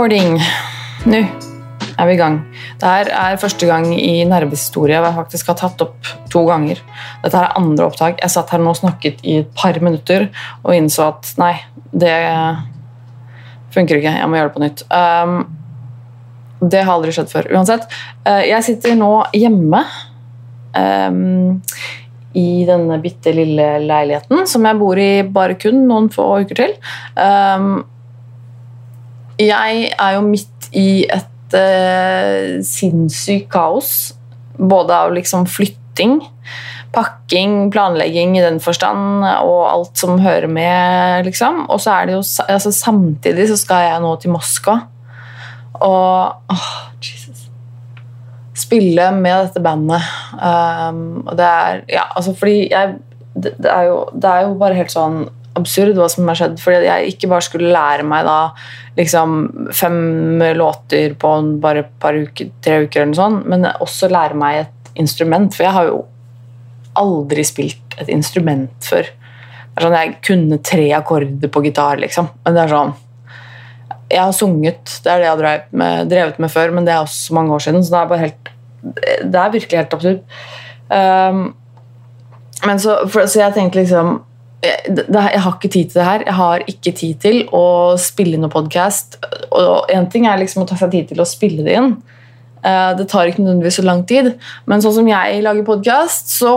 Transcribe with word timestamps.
Recording. 0.00 0.38
Nå 1.12 1.18
er 2.00 2.06
vi 2.08 2.12
i 2.14 2.16
gang. 2.16 2.38
Dette 2.80 3.12
er 3.12 3.34
første 3.36 3.66
gang 3.68 3.84
i 3.92 4.22
nervehistorie 4.24 4.96
hvor 4.96 5.10
jeg 5.10 5.16
faktisk 5.18 5.50
har 5.52 5.58
tatt 5.60 5.82
opp 5.84 6.08
to 6.32 6.40
ganger. 6.48 6.80
Dette 7.20 7.36
er 7.36 7.58
andre 7.60 7.90
opptak. 7.90 8.16
Jeg 8.22 8.32
satt 8.32 8.54
her 8.54 8.62
nå 8.64 8.72
og 8.72 8.78
snakket 8.78 9.20
i 9.28 9.34
et 9.42 9.50
par 9.52 9.76
minutter 9.84 10.30
og 10.62 10.72
innså 10.72 11.10
at 11.10 11.28
nei, 11.42 11.50
det 11.92 12.16
funker 13.76 14.00
ikke. 14.00 14.16
Jeg 14.22 14.32
må 14.32 14.40
gjøre 14.40 14.48
det 14.48 14.56
på 14.56 14.64
nytt. 14.64 14.86
Um, 14.88 15.36
det 16.64 16.80
har 16.86 16.94
aldri 16.94 17.12
skjedd 17.18 17.34
før. 17.36 17.52
Uansett. 17.60 17.84
Uh, 18.24 18.40
jeg 18.48 18.70
sitter 18.70 18.96
nå 18.96 19.12
hjemme 19.36 19.84
um, 20.80 21.60
i 22.40 22.48
denne 22.64 23.02
bitte 23.04 23.36
lille 23.36 23.74
leiligheten 23.84 24.48
som 24.48 24.64
jeg 24.64 24.80
bor 24.80 25.04
i 25.04 25.12
bare 25.28 25.60
kun 25.60 25.84
noen 25.92 26.08
få 26.16 26.30
uker 26.40 26.64
til. 26.64 26.78
Um, 27.20 27.82
jeg 29.46 29.90
er 29.94 30.16
jo 30.16 30.24
midt 30.26 30.70
i 30.76 31.04
et 31.10 31.56
uh, 31.56 32.60
sinnssykt 32.66 33.50
kaos. 33.52 34.12
Både 34.60 34.92
av 34.92 35.14
liksom 35.14 35.46
flytting, 35.48 36.18
pakking, 36.92 37.70
planlegging 37.72 38.36
i 38.36 38.44
den 38.44 38.58
forstand 38.60 39.24
og 39.24 39.60
alt 39.70 40.00
som 40.00 40.20
hører 40.20 40.50
med, 40.50 41.24
liksom. 41.28 41.64
Og 41.72 41.80
så 41.80 41.94
er 41.96 42.10
det 42.10 42.18
jo 42.18 42.24
altså, 42.48 42.72
Samtidig 42.74 43.48
så 43.48 43.56
skal 43.60 43.86
jeg 43.86 44.04
nå 44.04 44.14
til 44.20 44.34
Moskva. 44.34 44.80
Og 45.80 46.52
oh, 46.52 46.66
Jesus 47.00 47.46
Spille 48.60 49.06
med 49.16 49.46
dette 49.46 49.62
bandet. 49.64 50.04
Um, 50.36 51.22
og 51.24 51.38
det 51.38 51.46
er 51.46 51.84
Ja, 51.88 52.10
altså 52.16 52.34
fordi 52.36 52.66
jeg 52.68 52.98
det, 53.34 53.54
det, 53.62 53.70
er 53.70 53.82
jo, 53.88 53.98
det 54.12 54.30
er 54.30 54.46
jo 54.46 54.56
bare 54.58 54.76
helt 54.78 54.92
sånn 54.92 55.22
absurd 55.60 55.98
hva 55.98 56.08
som 56.10 56.28
har 56.30 56.38
skjedd. 56.38 56.58
Fordi 56.62 56.88
jeg 56.88 57.14
ikke 57.14 57.30
bare 57.30 57.46
skulle 57.46 57.74
lære 57.74 58.06
meg 58.08 58.26
da 58.28 58.38
liksom 58.98 59.38
fem 59.76 60.42
låter 60.58 61.14
på 61.20 61.34
bare 61.62 61.84
et 61.84 61.92
par 62.02 62.16
uker, 62.18 62.50
tre 62.64 62.82
uker, 62.84 63.02
eller 63.02 63.12
noe 63.12 63.20
sånt, 63.20 63.46
men 63.50 63.68
også 63.70 64.10
lære 64.10 64.38
meg 64.40 64.64
et 64.64 64.92
instrument. 65.00 65.54
For 65.54 65.68
jeg 65.68 65.76
har 65.76 65.90
jo 65.90 66.02
aldri 67.00 67.44
spilt 67.46 67.98
et 68.00 68.10
instrument 68.12 68.90
før. 68.90 69.08
Sånn, 69.80 69.94
Jeg 69.94 70.16
kunne 70.26 70.58
tre 70.66 70.90
akkorder 70.92 71.48
på 71.48 71.62
gitar, 71.64 72.00
liksom. 72.02 72.28
Men 72.44 72.56
det 72.56 72.64
er 72.64 72.74
sånn 72.74 72.90
Jeg 74.10 74.20
har 74.20 74.32
sunget, 74.34 74.96
det 75.04 75.12
er 75.12 75.20
det 75.20 75.28
jeg 75.28 75.30
har 75.30 75.38
drevet 75.40 75.72
med, 75.72 76.08
drevet 76.10 76.40
med 76.42 76.50
før, 76.50 76.72
men 76.74 76.84
det 76.84 76.92
er 76.92 77.04
også 77.04 77.36
mange 77.36 77.54
år 77.54 77.62
siden, 77.62 77.84
så 77.84 77.94
det 77.94 78.00
er 78.00 78.10
bare 78.10 78.24
helt 78.24 78.50
Det 79.22 79.40
er 79.40 79.54
virkelig 79.54 79.78
helt 79.78 79.94
absurd. 79.94 80.20
Um, 80.90 81.54
men 82.66 82.80
så, 82.82 82.96
for, 83.08 83.28
så 83.30 83.44
jeg 83.44 83.54
tenkte 83.54 83.80
liksom 83.80 84.18
jeg, 84.60 85.06
jeg, 85.08 85.40
har 85.40 85.54
ikke 85.56 85.72
tid 85.72 85.90
til 85.90 86.00
det 86.00 86.06
her. 86.06 86.24
Jeg 86.26 86.36
har 86.36 86.64
ikke 86.68 86.92
tid 86.96 87.20
til 87.22 87.42
å 87.56 87.64
spille 88.00 88.36
inn 88.36 88.44
noen 88.44 88.52
podkast. 88.52 89.18
Én 89.92 90.08
ting 90.12 90.28
er 90.28 90.40
liksom 90.40 90.64
å 90.64 90.68
ta 90.68 90.78
seg 90.80 90.92
tid 90.94 91.12
til 91.12 91.22
å 91.22 91.28
spille 91.28 91.64
det 91.66 91.76
inn. 91.80 91.94
Uh, 92.60 92.92
det 92.98 93.06
tar 93.08 93.30
ikke 93.30 93.42
nødvendigvis 93.42 93.78
så 93.80 93.84
lang 93.86 94.02
tid. 94.08 94.32
Men 94.70 94.84
sånn 94.84 94.96
som 94.98 95.08
jeg 95.08 95.40
lager 95.44 95.66
podkast, 95.66 96.32
så 96.32 96.54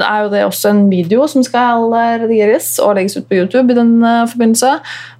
er 0.00 0.24
jo 0.24 0.32
det 0.32 0.44
også 0.46 0.72
en 0.72 0.84
video 0.92 1.26
som 1.30 1.44
skal 1.46 1.90
redigeres 2.22 2.74
og 2.82 2.96
legges 2.98 3.18
ut 3.18 3.28
på 3.28 3.40
YouTube 3.40 3.72
i 3.72 3.78
den 3.78 3.98
uh, 4.04 4.24
forbindelse. 4.30 4.76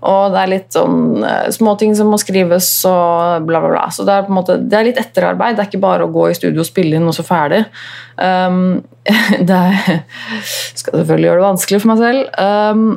Og 0.06 0.34
det 0.34 0.42
er 0.42 0.52
litt 0.54 0.68
sånn 0.76 1.24
uh, 1.24 1.48
småting 1.54 1.96
som 1.98 2.12
må 2.12 2.20
skrives 2.22 2.70
og 2.88 3.46
bla, 3.48 3.60
bla, 3.60 3.72
bla. 3.74 3.86
Så 3.92 4.06
det 4.08 4.14
er 4.14 4.26
på 4.26 4.32
en 4.32 4.40
måte, 4.40 4.60
det 4.62 4.78
er 4.78 4.88
litt 4.90 5.02
etterarbeid. 5.02 5.58
Det 5.58 5.66
er 5.66 5.72
ikke 5.72 5.84
bare 5.84 6.06
å 6.06 6.12
gå 6.14 6.30
i 6.30 6.38
studio 6.38 6.64
og 6.64 6.70
spille 6.70 6.98
inn, 6.98 7.08
og 7.08 7.16
så 7.16 7.26
ferdig. 7.26 7.64
Um, 8.16 8.80
det 9.50 9.60
skal 10.76 11.02
selvfølgelig 11.02 11.28
gjøre 11.28 11.42
det 11.42 11.50
vanskelig 11.50 11.82
for 11.82 11.92
meg 11.92 12.02
selv. 12.02 12.32
Um, 12.40 12.88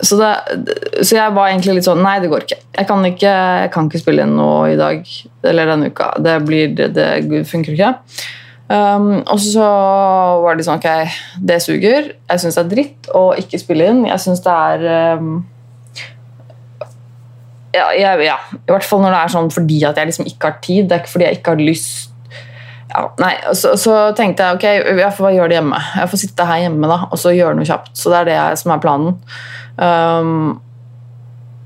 så, 0.00 0.16
det, 0.20 0.74
så, 1.00 1.16
jeg 1.16 1.32
var 1.32 1.48
egentlig 1.48 1.78
litt 1.78 1.86
sånn 1.86 2.02
Nei, 2.04 2.18
det 2.20 2.28
går 2.28 2.44
ikke. 2.44 2.58
Jeg 2.76 2.88
kan 2.88 3.04
ikke, 3.08 3.34
jeg 3.62 3.70
kan 3.72 3.86
ikke 3.88 4.00
spille 4.02 4.26
inn 4.26 4.34
noe 4.36 4.74
i 4.74 4.78
dag 4.78 5.06
eller 5.46 5.70
denne 5.72 5.88
uka. 5.92 6.10
Det, 6.20 6.34
blir, 6.44 6.74
det, 6.76 7.06
funker 7.48 7.72
ikke. 7.72 7.94
Um, 8.66 9.22
og 9.22 9.38
så 9.38 9.66
var 10.42 10.58
det 10.58 10.66
sånn 10.66 10.80
Ok, 10.80 11.16
det 11.48 11.60
suger. 11.64 12.10
Jeg 12.28 12.42
syns 12.42 12.58
det 12.58 12.64
er 12.64 12.72
dritt 12.72 13.12
å 13.14 13.28
ikke 13.40 13.60
spille 13.62 13.88
inn. 13.92 14.02
Jeg 14.10 14.20
syns 14.24 14.42
det 14.44 14.56
er 14.56 15.16
um, 15.16 15.38
ja, 17.76 17.88
jeg, 17.92 18.26
ja, 18.26 18.36
I 18.56 18.72
hvert 18.72 18.86
fall 18.88 19.02
når 19.04 19.14
det 19.14 19.22
er 19.22 19.32
sånn 19.36 19.50
fordi 19.52 19.80
at 19.88 19.98
jeg 20.00 20.10
liksom 20.10 20.28
ikke 20.28 20.50
har 20.50 20.60
tid. 20.64 20.90
Det 20.90 20.96
er 20.96 21.04
ikke 21.04 21.14
fordi 21.14 21.28
jeg 21.28 21.40
ikke 21.40 21.56
har 21.56 21.64
lyst 21.64 22.12
ja, 22.86 23.02
nei, 23.20 23.32
så, 23.58 23.74
så, 23.76 23.94
tenkte 24.16 24.44
jeg 24.46 24.56
ok, 24.56 24.64
jeg 25.02 25.12
får 25.12 25.24
bare 25.26 25.34
gjøre 25.34 25.50
det 25.50 25.56
hjemme. 25.58 25.80
Jeg 25.98 26.10
får 26.12 26.20
sitte 26.22 26.46
her 26.48 26.60
hjemme 26.62 26.88
da, 26.88 26.98
og 27.10 27.20
så 27.20 27.32
gjøre 27.34 27.58
noe 27.58 27.68
kjapt. 27.68 27.92
Så 27.98 28.12
det 28.12 28.22
er 28.22 28.28
det 28.30 28.60
som 28.60 28.72
er 28.72 28.82
planen. 28.82 29.18
Um, 29.76 30.56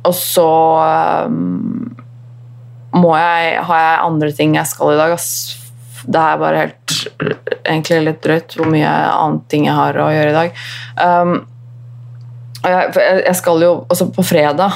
og 0.06 0.14
så 0.16 0.50
um, 1.28 1.90
må 2.96 3.14
jeg, 3.16 3.60
har 3.66 3.82
jeg 3.84 4.04
andre 4.06 4.30
ting 4.34 4.56
jeg 4.56 4.70
skal 4.70 4.94
i 4.94 5.00
dag. 5.00 5.14
Ass. 5.14 5.56
Det 6.00 6.20
er 6.20 6.40
bare 6.40 6.64
helt 6.64 6.96
egentlig 7.68 8.00
litt 8.06 8.22
drøyt 8.24 8.56
hvor 8.56 8.70
mye 8.72 8.88
annet 8.88 9.46
ting 9.52 9.66
jeg 9.68 9.76
har 9.76 10.00
å 10.00 10.10
gjøre 10.14 10.32
i 10.32 10.38
dag. 10.38 10.60
Um, 10.96 11.34
jeg, 12.64 12.90
jeg, 13.24 13.36
skal 13.38 13.62
jo 13.64 13.70
også 13.88 14.10
på 14.12 14.22
fredag 14.26 14.74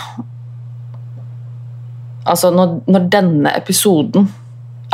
Altså, 2.25 2.49
når, 2.49 2.79
når 2.89 3.09
denne 3.13 3.51
episoden 3.53 4.31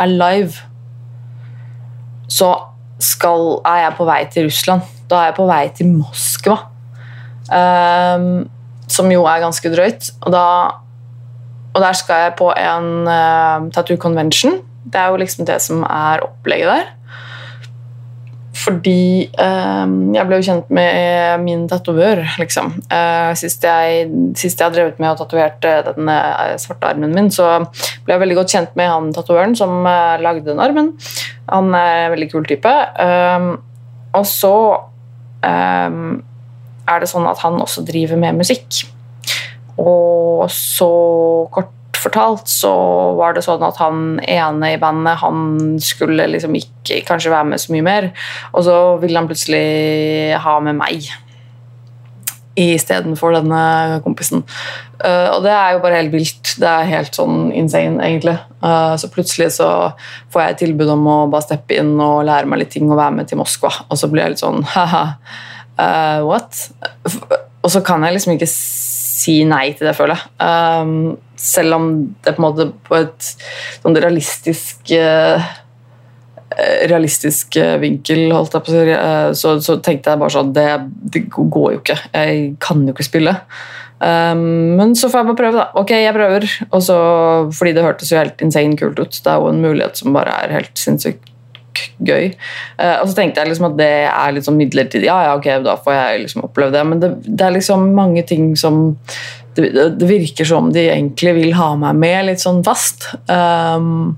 er 0.02 0.10
live, 0.10 0.64
så 2.26 2.48
skal, 2.98 3.60
er 3.62 3.84
jeg 3.84 3.94
på 4.00 4.06
vei 4.08 4.18
til 4.34 4.48
Russland. 4.48 4.88
Da 5.06 5.20
er 5.20 5.30
jeg 5.30 5.36
på 5.36 5.46
vei 5.46 5.60
til 5.78 5.92
Moskva. 5.92 6.56
Um, 7.50 8.48
som 8.90 9.10
jo 9.10 9.24
er 9.26 9.42
ganske 9.42 9.72
drøyt. 9.72 10.12
Og, 10.22 10.30
da, 10.34 10.44
og 11.74 11.82
der 11.82 11.98
skal 11.98 12.26
jeg 12.26 12.38
på 12.38 12.50
en 12.54 12.88
uh, 13.06 13.68
tattoo 13.74 13.98
convention. 14.00 14.60
Det 14.84 15.00
er 15.00 15.12
jo 15.12 15.20
liksom 15.20 15.46
det 15.46 15.60
som 15.62 15.84
er 15.86 16.24
opplegget 16.26 16.72
der. 16.72 16.88
Fordi 18.60 19.30
um, 19.40 20.10
jeg 20.12 20.26
ble 20.28 20.38
jo 20.40 20.46
kjent 20.50 20.72
med 20.74 21.44
min 21.44 21.62
tatovør, 21.70 22.20
liksom. 22.40 22.74
Uh, 22.90 23.30
sist, 23.38 23.64
jeg, 23.64 24.10
sist 24.36 24.60
jeg 24.60 24.74
drevet 24.74 24.98
med 25.00 25.14
og 25.14 25.22
tatovere 25.22 25.84
den 25.86 26.10
uh, 26.10 26.56
svarte 26.60 26.90
armen 26.90 27.14
min, 27.16 27.30
så 27.32 27.62
ble 28.04 28.16
jeg 28.16 28.22
veldig 28.24 28.36
godt 28.40 28.56
kjent 28.56 28.76
med 28.76 28.90
han 28.90 29.12
tatovøren 29.16 29.56
som 29.56 29.78
uh, 29.86 30.18
lagde 30.20 30.44
den 30.50 30.60
armen. 30.60 30.92
Han 31.48 31.72
er 31.74 32.08
en 32.08 32.14
veldig 32.16 32.30
kul 32.34 32.44
type. 32.50 32.74
Um, 33.00 33.52
og 34.18 34.26
så 34.28 34.56
um, 35.46 36.18
er 36.90 37.02
det 37.02 37.10
sånn 37.10 37.28
at 37.30 37.42
han 37.44 37.60
også 37.62 37.84
driver 37.86 38.18
med 38.20 38.40
musikk. 38.42 38.82
Og 39.80 40.48
så 40.52 40.90
kort 41.54 41.76
fortalt 42.00 42.48
så 42.48 42.70
var 43.18 43.34
det 43.36 43.44
sånn 43.44 43.62
at 43.66 43.80
han 43.80 44.04
ene 44.24 44.74
i 44.74 44.78
bandet 44.80 45.20
han 45.20 45.74
skulle 45.82 46.28
liksom 46.32 46.54
ikke 46.56 47.02
kanskje 47.08 47.32
være 47.32 47.50
med 47.52 47.62
så 47.62 47.74
mye 47.74 47.86
mer. 47.86 48.10
Og 48.54 48.64
så 48.68 48.76
ville 49.02 49.20
han 49.20 49.28
plutselig 49.30 50.38
ha 50.40 50.54
med 50.64 50.80
meg 50.80 51.10
istedenfor 52.60 53.32
denne 53.38 54.00
kompisen. 54.04 54.42
Uh, 55.00 55.30
og 55.36 55.44
det 55.46 55.52
er 55.54 55.74
jo 55.74 55.82
bare 55.84 56.00
helt 56.00 56.12
vilt. 56.12 56.54
Det 56.60 56.68
er 56.68 56.90
helt 56.90 57.16
sånn 57.16 57.52
insane, 57.56 58.02
egentlig. 58.04 58.36
Uh, 58.60 58.96
så 59.00 59.08
plutselig 59.12 59.52
så 59.56 59.68
får 60.34 60.44
jeg 60.44 60.58
tilbud 60.64 60.90
om 60.92 61.06
å 61.08 61.18
bare 61.30 61.46
steppe 61.46 61.78
inn 61.80 61.94
og 61.96 62.26
lære 62.28 62.50
meg 62.50 62.64
litt 62.64 62.74
ting 62.74 62.90
og 62.90 62.98
være 63.00 63.20
med 63.20 63.30
til 63.30 63.40
Moskva. 63.40 63.72
Og 63.88 64.00
så 64.00 64.10
blir 64.10 64.26
jeg 64.26 64.34
litt 64.34 64.44
sånn 64.44 64.66
haha 64.74 65.04
uh, 65.80 66.20
what? 66.28 66.68
Og 67.64 67.72
så 67.72 67.82
kan 67.84 68.04
jeg 68.04 68.16
liksom 68.16 68.36
ikke 68.36 68.50
si 68.50 69.40
nei 69.48 69.70
til 69.76 69.88
det, 69.88 69.96
føler 69.96 70.16
jeg. 70.16 70.30
Um, 70.44 71.16
selv 71.40 71.76
om 71.76 71.90
det 72.24 72.36
på 72.36 72.42
en 72.42 72.46
måte 72.46 72.68
på 72.86 73.00
et 73.00 73.32
sånn 73.80 73.96
realistisk 73.96 74.92
uh, 74.96 75.50
realistisk 76.90 77.56
vinkel, 77.80 78.24
holdt 78.34 78.56
jeg 78.56 78.64
på 78.66 78.72
å 78.72 78.78
si, 78.78 78.94
så, 79.38 79.52
så 79.62 79.76
tenkte 79.84 80.12
jeg 80.12 80.20
bare 80.20 80.34
sånn 80.34 80.50
det, 80.52 80.66
det, 81.14 81.22
går 81.30 81.76
jo 81.76 81.78
ikke. 81.78 81.96
Jeg 82.10 82.40
kan 82.60 82.82
jo 82.84 82.94
ikke 82.94 83.06
spille. 83.06 83.36
Um, 84.00 84.74
men 84.80 84.96
så 84.98 85.08
får 85.12 85.22
jeg 85.22 85.28
bare 85.30 85.38
prøve, 85.38 85.60
da. 85.60 85.68
Ok, 85.78 85.94
jeg 85.94 86.16
prøver. 86.16 86.48
Og 86.76 86.90
fordi 87.56 87.74
det 87.76 87.84
hørtes 87.86 88.12
jo 88.12 88.18
helt 88.18 88.44
insane 88.44 88.78
kult 88.80 88.98
ut. 88.98 89.14
Det 89.14 89.32
er 89.32 89.40
jo 89.40 89.52
en 89.52 89.62
mulighet 89.62 90.00
som 90.02 90.16
bare 90.16 90.34
er 90.42 90.56
helt 90.58 90.74
sinnssykt 90.80 91.29
gøy. 92.06 92.30
Uh, 92.78 93.00
og 93.00 93.10
så 93.10 93.18
tenkte 93.18 93.42
jeg 93.42 93.52
liksom 93.52 93.70
at 93.70 93.76
det 93.80 93.92
er 94.08 94.34
litt 94.36 94.48
sånn 94.48 94.58
midlertidig. 94.60 95.08
Ja, 95.08 95.18
ja, 95.28 95.36
ok, 95.38 95.50
da 95.66 95.76
får 95.80 95.96
jeg 95.96 96.24
liksom 96.24 96.46
oppleve 96.48 96.74
det. 96.76 96.86
Men 96.88 97.02
det, 97.02 97.12
det 97.26 97.46
er 97.46 97.56
liksom 97.58 97.90
mange 97.96 98.24
ting 98.28 98.52
som 98.58 98.82
det, 99.56 99.70
det, 99.74 100.08
virker 100.08 100.46
som 100.46 100.70
de 100.74 100.86
egentlig 100.92 101.34
vil 101.36 101.54
ha 101.58 101.72
meg 101.78 101.98
med 102.00 102.28
litt 102.30 102.42
sånn 102.42 102.62
fast. 102.66 103.08
Um, 103.30 104.16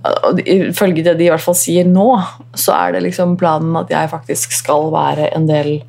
og 0.00 0.40
Ifølge 0.48 1.04
det 1.04 1.18
de 1.18 1.26
i 1.26 1.32
hvert 1.32 1.44
fall 1.44 1.58
sier 1.58 1.88
nå, 1.88 2.08
så 2.56 2.72
er 2.76 2.96
det 2.96 3.04
liksom 3.08 3.36
planen 3.40 3.76
at 3.80 3.92
jeg 3.92 4.12
faktisk 4.12 4.54
skal 4.56 4.88
være 4.94 5.28
en 5.36 5.48
del 5.48 5.80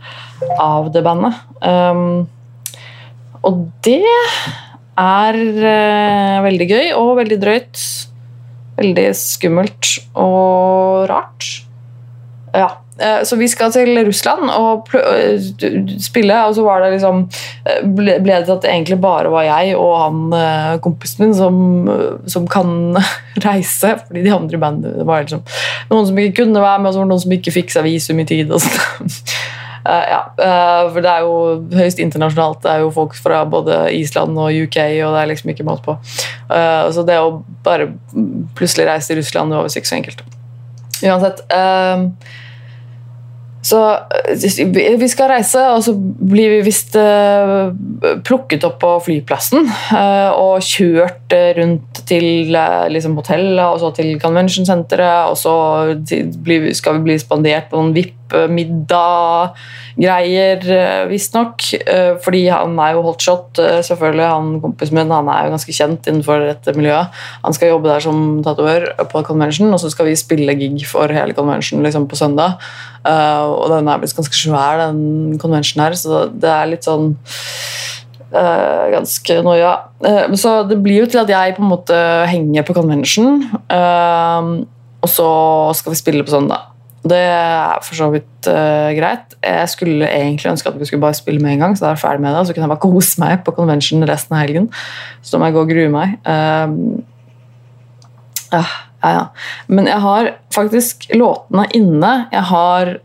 av 0.60 0.92
det 0.96 1.04
bandet. 1.06 1.38
Um, 1.64 2.28
og 3.48 3.66
det 3.86 4.04
er 5.00 5.38
uh, 5.40 6.38
veldig 6.46 6.68
gøy 6.68 6.92
og 6.98 7.16
veldig 7.22 7.40
drøyt 7.42 7.84
veldig 8.82 9.10
skummelt 9.18 9.98
og 10.20 11.10
rart. 11.12 11.50
Ja. 12.56 12.70
Eh, 13.02 13.24
så 13.24 13.36
vi 13.36 13.48
skal 13.50 13.72
til 13.74 13.96
Russland 14.06 14.52
og 14.54 14.92
eh, 14.98 15.40
spille, 16.04 16.36
og 16.46 16.56
så 16.56 16.66
var 16.66 16.84
det 16.84 16.92
liksom 16.98 17.24
eh, 17.66 17.80
ble 17.88 18.18
det 18.20 18.44
til 18.46 18.54
at 18.54 18.66
det 18.66 18.74
egentlig 18.74 19.00
bare 19.02 19.32
var 19.34 19.48
jeg 19.48 19.78
og 19.80 19.94
han 19.98 20.36
kompisen 20.84 21.26
min 21.26 21.34
som, 21.38 21.56
som 22.30 22.46
kan 22.52 23.00
reise. 23.48 23.96
Fordi 24.08 24.26
de 24.26 24.36
andre 24.36 24.60
i 24.60 24.62
bandet 24.62 25.08
var 25.08 25.26
liksom 25.26 25.46
noen 25.90 26.10
som 26.10 26.22
ikke 26.22 26.44
kunne 26.44 26.62
være 26.62 26.84
med, 26.84 26.92
og 26.92 26.94
så 26.94 27.02
var 27.02 27.10
det 27.10 27.16
noen 27.16 27.26
som 27.26 27.40
ikke 27.40 27.56
fikk 27.58 27.74
seg 27.74 27.88
visum 27.88 28.22
i 28.22 28.28
tid. 28.36 28.52
og 28.52 28.62
sånn. 28.66 29.16
Uh, 29.82 30.04
ja, 30.12 30.20
uh, 30.38 30.92
for 30.94 31.02
det 31.04 31.12
er 31.12 31.26
jo 31.26 31.80
høyst 31.80 32.02
internasjonalt. 32.04 32.62
Det 32.64 32.74
er 32.74 32.84
jo 32.84 32.92
folk 32.94 33.16
fra 33.18 33.42
både 33.50 33.80
Island 33.98 34.38
og 34.38 34.54
UK, 34.54 34.78
og 35.06 35.16
det 35.16 35.24
er 35.24 35.32
liksom 35.32 35.54
ikke 35.54 35.68
måte 35.68 35.86
på. 35.88 35.98
Uh, 36.52 36.92
så 36.94 37.06
det 37.08 37.18
å 37.22 37.42
bare 37.66 37.90
plutselig 38.58 38.90
reise 38.90 39.12
til 39.12 39.22
Russland, 39.22 39.52
det 39.52 39.60
var 39.60 39.68
visst 39.70 39.82
ikke 39.82 39.92
så 39.94 40.00
enkelt. 40.00 40.24
Uansett. 41.02 41.46
Så 43.62 43.80
eh, 43.94 44.98
vi 44.98 45.10
skal 45.10 45.30
reise, 45.36 45.62
og 45.76 45.84
så 45.86 45.94
blir 45.96 46.56
vi 46.56 46.62
visst 46.66 46.96
uh, 46.98 47.70
plukket 48.26 48.66
opp 48.66 48.80
på 48.82 48.96
flyplassen 49.06 49.68
uh, 49.70 50.34
og 50.34 50.66
kjørt 50.66 51.36
rundt 51.60 52.02
til 52.10 52.56
liksom 52.92 53.16
hotellet 53.20 53.62
og 53.62 53.78
så 53.84 53.92
til 53.96 54.18
convention 54.22 54.66
centeret. 54.68 55.30
Og 55.30 55.38
så 55.38 55.54
skal 56.74 56.98
vi 56.98 57.06
bli 57.06 57.20
spandert 57.22 57.70
på 57.70 57.78
noen 57.78 57.94
VIP-middag 57.96 59.54
greier, 60.02 60.66
uh, 60.66 61.06
visstnok. 61.12 61.68
Fordi 62.26 62.42
han 62.50 62.74
er 62.82 62.96
jo 62.96 63.06
hotshot, 63.06 63.62
selvfølgelig. 63.86 64.26
Han 64.26 64.54
kompisen 64.64 64.98
min 64.98 65.14
han 65.14 65.30
er 65.30 65.46
jo 65.46 65.54
ganske 65.54 65.76
kjent 65.76 66.10
innenfor 66.10 66.48
dette 66.48 66.74
miljøet. 66.78 67.14
Han 67.46 67.56
skal 67.56 67.76
jobbe 67.76 67.92
der 67.92 68.04
som 68.04 68.42
tatovør 68.46 68.90
på 69.12 69.22
convention, 69.28 69.70
og 69.70 69.84
så 69.84 69.92
skal 69.94 70.10
vi 70.10 70.18
spille 70.18 70.58
gig 70.58 70.88
for 70.90 71.14
hele 71.14 71.38
convention 71.38 71.86
liksom, 71.86 72.10
på 72.10 72.18
søndag. 72.20 72.58
Og 73.08 73.70
den 73.72 73.88
er 73.90 74.02
blitt 74.02 74.18
ganske 74.18 74.38
svær, 74.38 74.82
den 74.88 75.40
konvensjonen 75.42 75.88
her, 75.88 75.96
så 75.98 76.28
det 76.30 76.52
er 76.52 76.70
litt 76.76 76.86
sånn 76.88 77.16
Uh, 78.32 78.88
ganske 78.94 79.42
noia. 79.44 79.74
Uh, 80.00 80.32
så 80.40 80.64
det 80.64 80.78
blir 80.80 81.02
jo 81.02 81.08
til 81.12 81.20
at 81.20 81.32
jeg 81.34 81.56
på 81.58 81.64
en 81.66 81.68
måte 81.68 81.96
henger 82.32 82.64
på 82.64 82.76
convention, 82.78 83.42
uh, 83.68 84.64
og 85.04 85.10
så 85.12 85.28
skal 85.76 85.92
vi 85.92 86.00
spille 86.00 86.24
på 86.24 86.32
søndag. 86.32 86.70
Det 87.04 87.18
er 87.18 87.82
for 87.84 87.98
så 87.98 88.08
vidt 88.14 88.48
greit. 88.96 89.34
Jeg 89.42 89.70
skulle 89.74 90.08
egentlig 90.08 90.52
ønske 90.52 90.70
at 90.70 90.78
vi 90.80 90.86
skulle 90.86 91.02
bare 91.02 91.18
spille 91.18 91.42
med 91.42 91.58
en 91.58 91.66
gang, 91.66 91.76
så 91.76 91.84
da 91.84 91.90
er 91.90 91.98
jeg 91.98 92.04
ferdig 92.06 92.24
med 92.24 92.36
det, 92.38 92.46
så 92.48 92.54
kunne 92.54 92.68
jeg 92.68 92.74
bare 92.76 92.86
kose 92.86 93.20
meg 93.24 93.42
på 93.44 93.56
convention 93.58 94.08
resten 94.08 94.38
av 94.38 94.44
helgen. 94.46 94.70
Så 95.20 95.34
da 95.34 95.42
må 95.42 95.50
jeg 95.50 95.58
gå 95.58 95.64
og 95.66 95.72
grue 95.74 95.90
meg. 95.92 96.10
Uh, 98.54 98.70
ja, 99.02 99.12
ja. 99.12 99.24
Men 99.68 99.90
jeg 99.90 100.02
har 100.04 100.32
faktisk 100.54 101.08
låtene 101.18 101.68
inne. 101.78 102.12
Jeg 102.32 102.48
har 102.52 102.98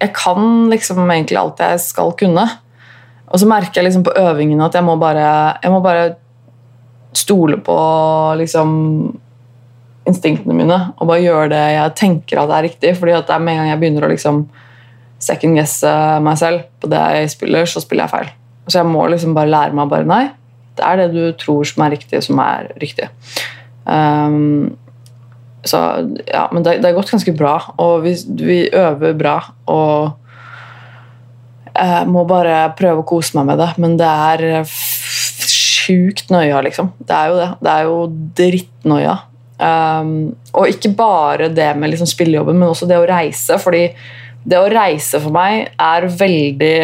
Jeg 0.00 0.12
kan 0.12 0.68
liksom 0.68 1.06
egentlig 1.06 1.38
alt 1.38 1.60
jeg 1.62 1.80
skal 1.80 2.12
kunne. 2.18 2.42
Og 3.30 3.40
så 3.40 3.46
merker 3.48 3.80
jeg 3.80 3.86
liksom 3.86 4.02
på 4.04 4.12
øvingene 4.18 4.66
at 4.66 4.74
jeg 4.74 4.84
må 4.84 4.96
bare, 5.00 5.56
jeg 5.62 5.70
må 5.72 5.80
bare 5.80 6.16
stole 7.14 7.56
på 7.62 7.76
liksom 8.36 8.72
instinktene 10.04 10.56
mine 10.58 10.76
og 10.98 11.08
bare 11.08 11.22
gjøre 11.22 11.48
det 11.54 11.62
jeg 11.76 11.94
tenker 11.96 12.42
at 12.42 12.52
er 12.52 12.66
riktig. 12.66 12.96
fordi 12.98 13.14
at 13.16 13.26
det 13.26 13.34
er 13.34 13.44
med 13.46 13.54
en 13.54 13.62
gang 13.62 13.70
jeg 13.70 13.80
begynner 13.80 14.04
å 14.04 14.12
liksom 14.12 14.44
second 15.22 15.56
guesse 15.56 15.92
meg 16.20 16.38
selv 16.38 16.66
på 16.82 16.90
det 16.92 17.00
jeg 17.00 17.30
spiller, 17.32 17.64
så 17.64 17.80
spiller 17.80 18.04
jeg 18.04 18.12
feil. 18.12 18.32
Så 18.68 18.80
jeg 18.80 18.90
må 18.90 19.06
liksom 19.08 19.34
bare 19.36 19.52
lære 19.52 19.76
meg 19.76 19.88
bare 19.88 20.08
nei. 20.08 20.24
Det 20.76 20.84
er 20.84 21.00
det 21.00 21.08
du 21.14 21.32
tror 21.38 21.64
som 21.68 21.84
er 21.86 21.94
riktig, 21.94 22.20
som 22.26 22.40
er 22.42 22.72
riktig. 22.82 23.08
Um, 23.86 24.74
så 25.64 25.78
ja, 26.28 26.48
Men 26.52 26.64
det, 26.64 26.78
det 26.82 26.90
er 26.90 26.96
gått 26.96 27.12
ganske 27.14 27.32
bra, 27.36 27.56
og 27.80 28.04
vi, 28.04 28.14
vi 28.40 28.58
øver 28.68 29.14
bra. 29.16 29.38
Og 29.72 30.12
jeg 31.74 32.08
må 32.12 32.24
bare 32.28 32.68
prøve 32.78 33.02
å 33.02 33.08
kose 33.08 33.38
meg 33.38 33.48
med 33.48 33.62
det, 33.62 33.70
men 33.82 33.96
det 33.98 34.10
er 34.10 34.66
sjukt 35.84 36.30
nøya, 36.32 36.60
liksom. 36.64 36.92
Det 37.00 37.16
er 37.16 37.30
jo 37.30 37.38
det. 37.40 37.48
Det 37.64 37.72
er 37.72 37.88
jo 37.88 37.96
drittnøya. 38.40 39.16
Um, 39.54 40.34
og 40.52 40.68
ikke 40.68 40.90
bare 40.98 41.48
det 41.54 41.70
med 41.78 41.92
liksom 41.92 42.08
spillejobben, 42.10 42.58
men 42.58 42.70
også 42.70 42.88
det 42.90 43.00
å 43.00 43.08
reise. 43.08 43.58
Fordi 43.62 43.88
det 44.44 44.60
å 44.60 44.70
reise 44.70 45.20
for 45.22 45.34
meg 45.34 45.72
er 45.80 46.08
veldig 46.10 46.76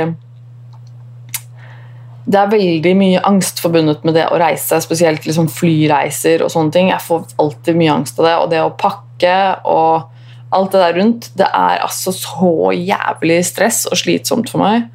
Det 2.31 2.39
er 2.39 2.53
veldig 2.53 2.93
mye 2.95 3.23
angst 3.27 3.59
forbundet 3.63 4.05
med 4.07 4.15
det 4.15 4.29
å 4.31 4.39
reise, 4.39 4.79
spesielt 4.85 5.25
liksom 5.27 5.49
flyreiser 5.51 6.45
og 6.45 6.53
sånne 6.53 6.75
ting. 6.75 6.91
Jeg 6.93 7.03
får 7.03 7.35
alltid 7.43 7.79
mye 7.81 7.97
angst 7.97 8.21
av 8.21 8.29
det. 8.29 8.35
Og 8.39 8.53
det 8.53 8.63
å 8.63 8.77
pakke 8.79 9.37
og 9.67 10.55
alt 10.55 10.73
det 10.75 10.83
der 10.83 10.97
rundt, 10.99 11.29
det 11.39 11.47
er 11.47 11.83
altså 11.83 12.15
så 12.15 12.71
jævlig 12.75 13.41
stress 13.47 13.85
og 13.91 13.99
slitsomt 13.99 14.51
for 14.51 14.63
meg. 14.63 14.87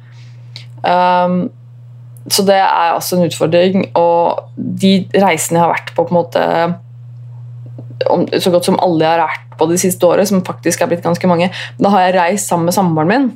Um, 0.86 1.46
så 2.28 2.42
det 2.46 2.56
er 2.58 2.94
altså 2.94 3.16
en 3.16 3.28
utfordring. 3.28 3.88
Og 3.98 4.50
de 4.56 4.98
reisene 5.14 5.60
jeg 5.60 5.64
har 5.64 5.74
vært 5.74 5.94
på, 5.96 6.04
på 6.04 6.14
en 6.14 6.20
måte 6.20 6.42
så 8.40 8.52
godt 8.52 8.68
som 8.68 8.78
alle 8.84 9.04
jeg 9.04 9.12
har 9.12 9.24
vært 9.24 9.44
på 9.56 9.68
de 9.70 9.78
siste 9.80 10.04
året, 10.08 10.28
som 10.28 10.44
faktisk 10.44 10.82
er 10.82 10.90
blitt 10.90 11.04
ganske 11.04 11.28
mange, 11.30 11.48
da 11.80 11.92
har 11.94 12.06
jeg 12.06 12.16
reist 12.18 12.50
sammen 12.50 12.68
med 12.68 12.76
samboeren 12.76 13.12
min. 13.12 13.28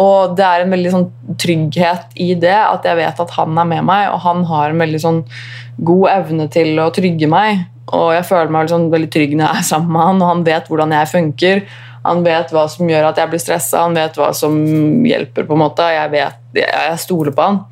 Og 0.00 0.34
det 0.38 0.46
er 0.46 0.64
en 0.64 0.74
veldig 0.74 0.90
sånn 0.90 1.06
trygghet 1.38 2.16
i 2.22 2.32
det, 2.40 2.56
at 2.56 2.86
jeg 2.88 2.98
vet 2.98 3.20
at 3.22 3.36
han 3.36 3.58
er 3.60 3.68
med 3.70 3.86
meg, 3.86 4.08
og 4.10 4.24
han 4.24 4.42
har 4.48 4.72
en 4.72 4.82
veldig 4.82 5.00
sånn 5.02 5.20
god 5.86 6.08
evne 6.10 6.48
til 6.50 6.80
å 6.82 6.90
trygge 6.94 7.28
meg. 7.30 7.66
Og 7.94 8.14
jeg 8.16 8.26
føler 8.26 8.50
meg 8.50 8.66
liksom 8.66 8.88
veldig 8.92 9.10
trygg 9.12 9.34
når 9.36 9.46
jeg 9.46 9.60
er 9.60 9.68
sammen 9.68 9.92
med 9.94 10.08
han, 10.08 10.22
og 10.22 10.32
han 10.32 10.46
vet 10.46 10.70
hvordan 10.70 10.94
jeg 10.96 11.10
funker. 11.12 11.62
Han 12.04 12.24
vet 12.24 12.50
hva 12.52 12.64
som 12.68 12.90
gjør 12.90 13.10
at 13.10 13.20
jeg 13.20 13.32
blir 13.32 13.42
stressa, 13.42 13.84
han 13.86 13.94
vet 13.96 14.18
hva 14.18 14.32
som 14.36 14.56
hjelper. 15.06 15.46
på 15.46 15.56
en 15.56 15.62
måte. 15.62 15.86
Jeg, 15.94 16.10
vet, 16.12 16.40
jeg 16.58 16.98
stoler 17.00 17.36
på 17.36 17.46
han. 17.46 17.62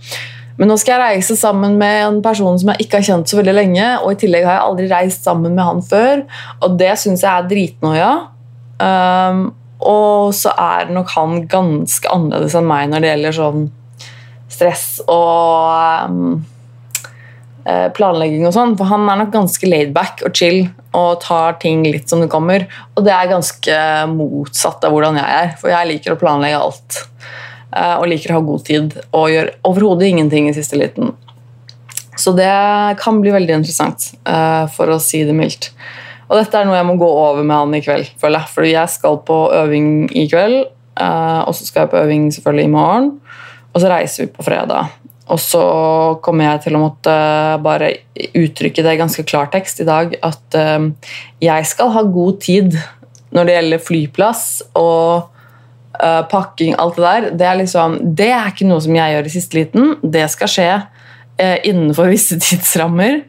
Men 0.61 0.69
nå 0.69 0.77
skal 0.79 0.95
jeg 0.95 1.17
reise 1.17 1.37
sammen 1.41 1.75
med 1.81 2.05
en 2.05 2.21
person 2.25 2.59
som 2.61 2.71
jeg 2.73 2.85
ikke 2.85 3.01
har 3.01 3.09
kjent 3.09 3.31
så 3.31 3.41
veldig 3.41 3.57
lenge. 3.57 3.89
Og 4.05 4.15
i 4.15 4.21
tillegg 4.23 4.47
har 4.47 4.59
jeg 4.61 4.69
aldri 4.69 4.87
reist 4.93 5.27
sammen 5.27 5.57
med 5.57 5.65
han 5.67 5.83
før, 5.85 6.23
og 6.63 6.79
det 6.81 6.93
syns 7.01 7.25
jeg 7.25 7.33
er 7.33 7.51
dritnoia. 7.51 8.13
Um, 8.83 9.43
og 9.89 10.33
så 10.37 10.53
er 10.59 10.93
nok 10.93 11.13
han 11.17 11.43
ganske 11.51 12.11
annerledes 12.13 12.57
enn 12.59 12.69
meg 12.69 12.91
når 12.91 13.03
det 13.03 13.13
gjelder 13.13 13.37
sånn 13.39 13.69
stress 14.53 14.87
og 15.11 16.11
um, 16.13 16.43
planlegging 17.97 18.45
og 18.47 18.55
sånn. 18.57 18.75
For 18.79 18.91
han 18.91 19.09
er 19.09 19.23
nok 19.23 19.33
ganske 19.35 19.71
laidback 19.71 20.25
og 20.27 20.37
chill 20.37 20.67
og 20.99 21.23
tar 21.25 21.57
ting 21.63 21.85
litt 21.87 22.11
som 22.11 22.23
det 22.23 22.31
kommer. 22.33 22.67
Og 22.97 23.07
det 23.07 23.15
er 23.17 23.31
ganske 23.31 23.79
motsatt 24.13 24.85
av 24.85 24.95
hvordan 24.95 25.19
jeg 25.21 25.41
er, 25.41 25.51
for 25.61 25.73
jeg 25.73 25.91
liker 25.91 26.15
å 26.15 26.21
planlegge 26.21 26.61
alt. 26.61 27.03
Eh, 27.73 27.95
og 27.97 28.09
liker 28.11 28.33
å 28.33 28.41
ha 28.41 28.45
god 28.45 28.65
tid 28.69 28.97
og 29.17 29.31
gjør 29.33 29.53
overhodet 29.71 30.11
ingenting 30.11 30.51
i 30.51 30.57
siste 30.57 30.79
liten. 30.81 31.15
Så 32.21 32.35
det 32.37 32.53
kan 33.01 33.23
bli 33.23 33.33
veldig 33.33 33.55
interessant, 33.57 34.11
for 34.77 34.91
å 34.93 34.99
si 35.01 35.23
det 35.25 35.33
mildt. 35.35 35.71
Og 36.33 36.39
dette 36.41 36.57
er 36.57 36.65
noe 36.65 36.79
jeg 36.79 36.89
må 36.89 36.97
gå 36.97 37.09
over 37.13 37.45
med 37.45 37.53
han 37.59 37.77
i 37.77 37.83
kveld, 37.85 38.09
føler 38.21 38.41
jeg. 38.41 38.53
Fordi 38.55 38.73
jeg 38.73 38.93
skal 38.95 39.19
på 39.29 39.37
øving 39.53 39.91
i 40.17 40.25
kveld, 40.33 40.63
eh, 40.97 41.41
og 41.45 41.53
så 41.53 41.69
skal 41.69 41.85
jeg 41.85 41.93
på 41.93 42.01
øving 42.01 42.31
selvfølgelig 42.33 42.65
i 42.65 42.73
morgen. 42.73 43.11
Og 43.73 43.85
så 43.85 43.93
reiser 43.93 44.25
vi 44.25 44.33
på 44.33 44.47
fredag. 44.47 44.89
Og 45.33 45.41
så 45.41 45.65
kommer 46.25 46.49
jeg 46.49 46.65
til 46.65 46.77
å 46.77 46.83
måtte 46.83 47.13
bare 47.65 47.93
uttrykke 48.37 48.85
det 48.85 48.97
i 48.97 49.01
ganske 49.01 49.25
klartekst 49.29 49.81
i 49.81 49.87
dag 49.89 50.17
at 50.19 50.57
jeg 51.41 51.69
skal 51.71 51.93
ha 51.95 52.03
god 52.05 52.41
tid 52.43 52.75
når 53.33 53.49
det 53.49 53.55
gjelder 53.57 53.85
flyplass 53.87 54.43
og 54.77 55.31
uh, 56.03 56.23
pakking, 56.29 56.75
alt 56.77 56.99
det 56.99 57.07
der, 57.07 57.29
det 57.39 57.47
er, 57.49 57.59
liksom, 57.63 57.97
det 58.19 58.29
er 58.35 58.51
ikke 58.51 58.69
noe 58.69 58.83
som 58.85 58.99
jeg 58.99 59.15
gjør 59.15 59.29
i 59.29 59.33
siste 59.33 59.61
liten. 59.61 59.95
Det 60.03 60.27
skal 60.35 60.53
skje 60.53 60.71
innenfor 61.43 62.11
visse 62.13 62.37
tidsrammer. 62.43 63.23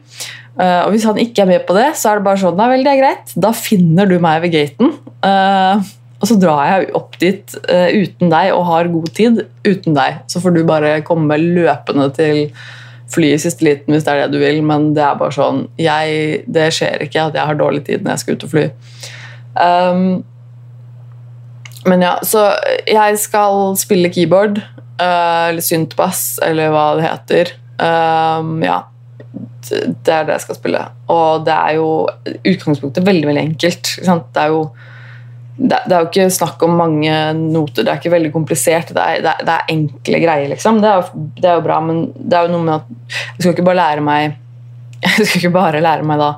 Uh, 0.54 0.84
og 0.84 0.94
Hvis 0.94 1.06
han 1.08 1.18
ikke 1.18 1.42
er 1.42 1.50
med 1.50 1.66
på 1.66 1.74
det, 1.76 1.88
så 1.98 2.12
er 2.12 2.20
det 2.20 2.26
bare 2.28 2.38
sånn 2.38 2.56
Nei 2.58 2.70
vel, 2.70 2.86
det 2.86 2.94
er 2.94 3.02
greit. 3.02 3.34
Da 3.34 3.50
finner 3.56 4.10
du 4.10 4.16
meg 4.22 4.44
ved 4.44 4.54
gaten. 4.54 4.94
og 6.20 6.28
så 6.30 6.36
drar 6.40 6.62
jeg 6.68 6.92
opp 6.96 7.18
dit 7.20 7.56
uten 7.64 8.30
deg 8.32 8.52
og 8.54 8.64
har 8.68 8.92
god 8.92 9.10
tid 9.16 9.42
uten 9.66 9.96
deg. 9.96 10.22
Så 10.30 10.40
får 10.40 10.54
du 10.54 10.62
bare 10.68 10.96
komme 11.04 11.36
løpende 11.40 12.08
til 12.16 12.46
flyet 13.12 13.38
i 13.38 13.42
siste 13.42 13.66
liten 13.66 13.94
hvis 13.94 14.06
det 14.06 14.14
er 14.14 14.22
det 14.24 14.36
du 14.36 14.42
vil, 14.42 14.60
men 14.66 14.92
det 14.96 15.02
er 15.04 15.18
bare 15.20 15.34
sånn 15.34 15.66
jeg, 15.80 16.44
Det 16.50 16.68
skjer 16.74 17.04
ikke 17.06 17.28
at 17.28 17.36
jeg 17.38 17.50
har 17.50 17.58
dårlig 17.58 17.84
tid 17.88 18.04
når 18.04 18.14
jeg 18.14 18.22
skal 18.22 18.38
ut 18.38 18.46
og 18.46 18.54
fly. 18.54 18.64
Um, 19.54 20.06
men 21.84 22.04
ja, 22.04 22.14
så 22.24 22.46
jeg 22.88 23.20
skal 23.20 23.74
spille 23.76 24.12
keyboard, 24.12 24.62
uh, 24.96 25.50
eller 25.50 25.64
syntbass, 25.64 26.40
eller 26.44 26.72
hva 26.72 26.86
det 26.98 27.06
heter. 27.06 27.54
Um, 27.76 28.56
ja. 28.64 28.80
Det 29.64 30.12
er 30.12 30.26
det 30.26 30.36
jeg 30.36 30.44
skal 30.44 30.58
spille. 30.58 30.80
Og 31.12 31.44
det 31.46 31.54
er 31.54 31.78
jo 31.78 31.88
utgangspunktet 32.52 33.06
veldig 33.06 33.30
veldig 33.30 33.44
enkelt. 33.50 33.92
Det 34.04 34.42
er, 34.42 34.52
jo, 34.52 34.60
det, 35.56 35.80
det, 35.86 35.94
er 35.94 35.98
jo 35.98 36.10
ikke 36.10 36.28
snakk 36.36 36.62
om 36.66 36.76
mange 36.78 37.18
noter, 37.40 37.82
det 37.82 37.92
er 37.92 38.00
ikke 38.02 38.14
veldig 38.14 38.32
komplisert. 38.34 38.94
Det 38.94 39.02
er, 39.02 39.24
det 39.24 39.34
det 39.46 39.56
er 39.56 39.74
enkle 39.74 40.22
greier, 40.22 40.48
liksom. 40.52 40.80
Det 40.84 40.92
er, 40.92 41.12
det 41.40 41.50
er, 41.50 41.58
jo, 41.58 41.66
bra, 41.66 41.80
men 41.84 42.06
det 42.14 42.38
er 42.38 42.48
jo 42.48 42.56
noe 42.56 42.68
med 42.68 42.74
at 42.78 43.20
jeg 43.34 43.44
skal 43.44 43.54
ikke 43.56 43.68
bare 43.70 43.82
lære 43.82 44.06
meg 44.06 44.40
jeg 45.04 45.26
skal 45.26 45.40
ikke 45.42 45.52
bare 45.52 45.84
lære 45.84 46.04
meg 46.08 46.16
da 46.16 46.30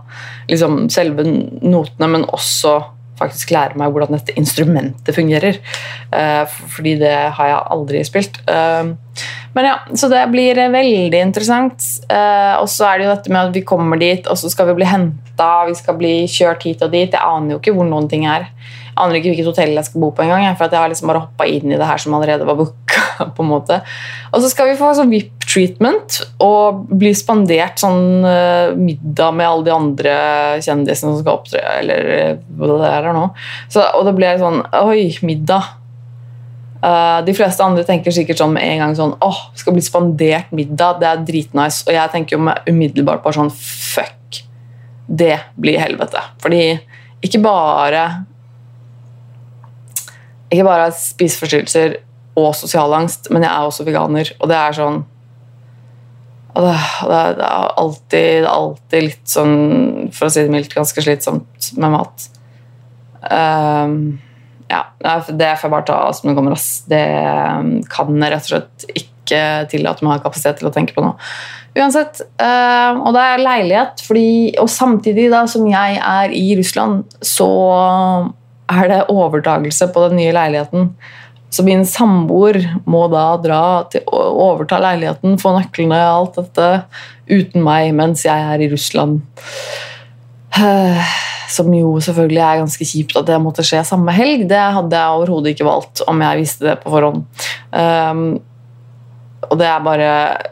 liksom 0.50 0.86
selve 0.90 1.22
notene, 1.26 2.08
men 2.10 2.24
også 2.34 2.72
faktisk 3.18 3.52
lære 3.54 3.78
meg 3.80 3.92
hvordan 3.92 4.16
dette 4.18 4.36
instrumentet 4.38 5.16
fungerer. 5.16 5.58
Uh, 6.12 6.44
fordi 6.76 6.96
det 7.00 7.14
har 7.38 7.50
jeg 7.52 7.66
aldri 7.76 8.02
spilt. 8.06 8.40
Uh, 8.48 8.94
men 9.56 9.70
ja, 9.70 9.76
Så 9.94 10.10
det 10.12 10.22
blir 10.32 10.58
veldig 10.72 11.20
interessant. 11.20 11.84
Uh, 12.10 12.60
og 12.60 12.68
så 12.68 12.90
er 12.90 12.98
det 12.98 13.06
jo 13.06 13.14
dette 13.14 13.32
med 13.32 13.48
at 13.48 13.54
vi 13.56 13.64
kommer 13.66 14.00
dit, 14.00 14.26
og 14.28 14.38
så 14.38 14.50
skal 14.52 14.70
vi 14.70 14.78
bli 14.80 14.88
henta, 14.88 15.50
vi 15.68 15.76
skal 15.78 15.96
bli 16.00 16.16
kjørt 16.30 16.66
hit 16.68 16.84
og 16.84 16.92
dit. 16.92 17.12
Jeg 17.12 17.22
aner 17.22 17.56
jo 17.56 17.62
ikke 17.62 17.76
hvor 17.76 17.88
noen 17.88 18.10
ting 18.12 18.28
er. 18.28 18.50
Jeg 18.96 19.04
aner 19.04 19.18
ikke 19.18 19.32
hvilket 19.32 19.50
hotell 19.50 19.76
jeg 19.76 19.88
skal 19.90 20.04
bo 20.04 20.12
på 20.16 20.24
engang. 20.24 20.56
For 20.56 20.68
jeg 20.68 20.80
har 20.80 20.92
liksom 20.92 21.12
bare 21.12 21.24
hoppa 21.26 21.48
inn 21.48 21.72
i 21.72 21.80
det 21.80 21.88
her 21.88 22.00
som 22.00 22.16
allerede 22.16 22.48
var 22.48 22.60
booka. 22.60 22.85
på 23.36 23.44
en 23.44 23.50
måte. 23.50 23.80
Og 24.32 24.42
så 24.42 24.50
skal 24.52 24.70
vi 24.70 24.76
få 24.78 24.92
sånn 24.96 25.12
VIP-treatment 25.12 26.20
og 26.44 26.84
bli 26.90 27.12
spandert 27.16 27.80
sånn 27.82 28.26
uh, 28.26 28.74
middag 28.78 29.36
med 29.36 29.48
alle 29.48 29.66
de 29.68 29.74
andre 29.74 30.18
kjendisene 30.64 31.14
som 31.14 31.18
skal 31.22 31.40
opptre. 31.40 31.64
Eller 31.80 32.12
eh, 32.18 32.44
hva 32.58 32.78
det 32.82 32.92
er 32.92 33.10
nå. 33.16 33.26
Så, 33.72 33.82
og 33.96 34.06
det 34.08 34.14
ble 34.18 34.36
sånn 34.42 34.62
Oi, 34.82 35.08
middag. 35.26 35.72
Uh, 36.76 37.24
de 37.26 37.32
fleste 37.34 37.64
andre 37.64 37.86
tenker 37.88 38.14
sikkert 38.14 38.38
sånn 38.38 38.52
med 38.54 38.66
en 38.68 38.84
gang 38.84 38.92
sånn 38.94 39.16
åh, 39.24 39.32
oh, 39.32 39.38
skal 39.58 39.74
bli 39.74 39.82
spandert 39.82 40.52
middag, 40.54 41.00
det 41.00 41.08
er 41.10 41.24
dritnice. 41.26 41.86
Og 41.88 41.96
jeg 41.96 42.12
tenker 42.12 42.36
jo 42.36 42.44
med 42.50 42.68
umiddelbart 42.70 43.24
bare 43.24 43.40
sånn 43.40 43.52
fuck. 43.54 44.42
Det 45.06 45.36
blir 45.58 45.80
helvete. 45.80 46.22
Fordi 46.42 46.62
ikke 47.24 47.40
bare 47.42 48.06
ikke 50.52 50.66
bare 50.66 50.90
spiseforstyrrelser 50.94 51.96
og 52.36 52.50
sosial 52.56 52.92
angst, 52.96 53.30
men 53.32 53.44
jeg 53.44 53.52
er 53.52 53.68
også 53.68 53.86
veganer, 53.86 54.32
og 54.40 54.50
det 54.50 54.58
er 54.60 54.76
sånn 54.76 55.04
og 56.56 56.64
det, 56.64 56.76
det, 57.04 57.16
det, 57.36 57.46
er 57.46 57.72
alltid, 57.76 58.06
det, 58.14 58.20
er 58.38 58.46
alltid, 58.48 59.02
litt 59.04 59.28
sånn, 59.28 59.56
for 60.16 60.28
å 60.28 60.32
si 60.32 60.44
det 60.46 60.52
mildt, 60.54 60.72
ganske 60.72 61.02
slitsomt 61.04 61.68
med 61.76 61.92
mat. 61.92 62.30
Um, 63.28 63.98
ja, 64.70 64.86
det 64.96 65.50
får 65.60 65.68
jeg 65.68 65.74
bare 65.74 65.86
ta 65.90 65.98
som 66.16 66.30
det 66.30 66.36
kommer. 66.38 66.56
Ass. 66.56 66.70
Det 66.88 67.02
um, 67.60 67.74
kan 67.92 68.16
jeg 68.16 68.32
rett 68.32 68.48
og 68.48 68.52
slett 68.54 68.88
ikke 68.94 69.42
tillate 69.68 70.06
meg 70.06 70.14
å 70.14 70.16
ha 70.16 70.24
kapasitet 70.24 70.62
til 70.62 70.70
å 70.70 70.72
tenke 70.72 70.96
på 70.96 71.04
nå. 71.04 71.12
Uansett, 71.76 72.22
um, 72.40 73.02
og 73.04 73.12
det 73.18 73.26
er 73.26 73.44
leilighet, 73.44 74.00
fordi, 74.06 74.28
og 74.62 74.72
samtidig 74.72 75.28
da 75.34 75.44
som 75.50 75.68
jeg 75.68 76.00
er 76.00 76.32
i 76.32 76.46
Russland, 76.56 77.04
så 77.20 77.50
er 78.72 78.88
det 78.90 79.02
overtagelse 79.12 79.92
på 79.92 80.08
den 80.08 80.22
nye 80.22 80.32
leiligheten. 80.34 80.88
Så 81.50 81.64
min 81.64 81.84
samboer 81.88 82.58
må 82.88 83.06
da 83.12 83.26
dra 83.40 83.60
til 83.90 84.02
overta 84.10 84.80
leiligheten, 84.82 85.38
få 85.40 85.54
nøklene 85.56 86.00
og 86.08 86.16
alt 86.16 86.40
dette 86.40 86.70
uten 87.30 87.64
meg 87.64 87.92
mens 87.96 88.24
jeg 88.26 88.48
er 88.54 88.64
i 88.64 88.70
Russland. 88.72 89.20
Som 91.56 91.70
jo 91.76 91.94
selvfølgelig 92.02 92.42
er 92.42 92.60
ganske 92.64 92.88
kjipt 92.88 93.16
at 93.20 93.28
det 93.28 93.38
måtte 93.40 93.64
skje 93.66 93.84
samme 93.86 94.12
helg. 94.16 94.48
Det 94.50 94.58
hadde 94.58 94.98
jeg 94.98 95.20
overhodet 95.20 95.54
ikke 95.54 95.68
valgt 95.68 96.02
om 96.10 96.20
jeg 96.24 96.42
visste 96.42 96.66
det 96.66 96.76
på 96.82 96.90
forhånd. 96.92 97.22
Um, 97.70 98.26
og 99.46 99.60
det 99.60 99.66
er 99.68 99.84
bare 99.84 100.08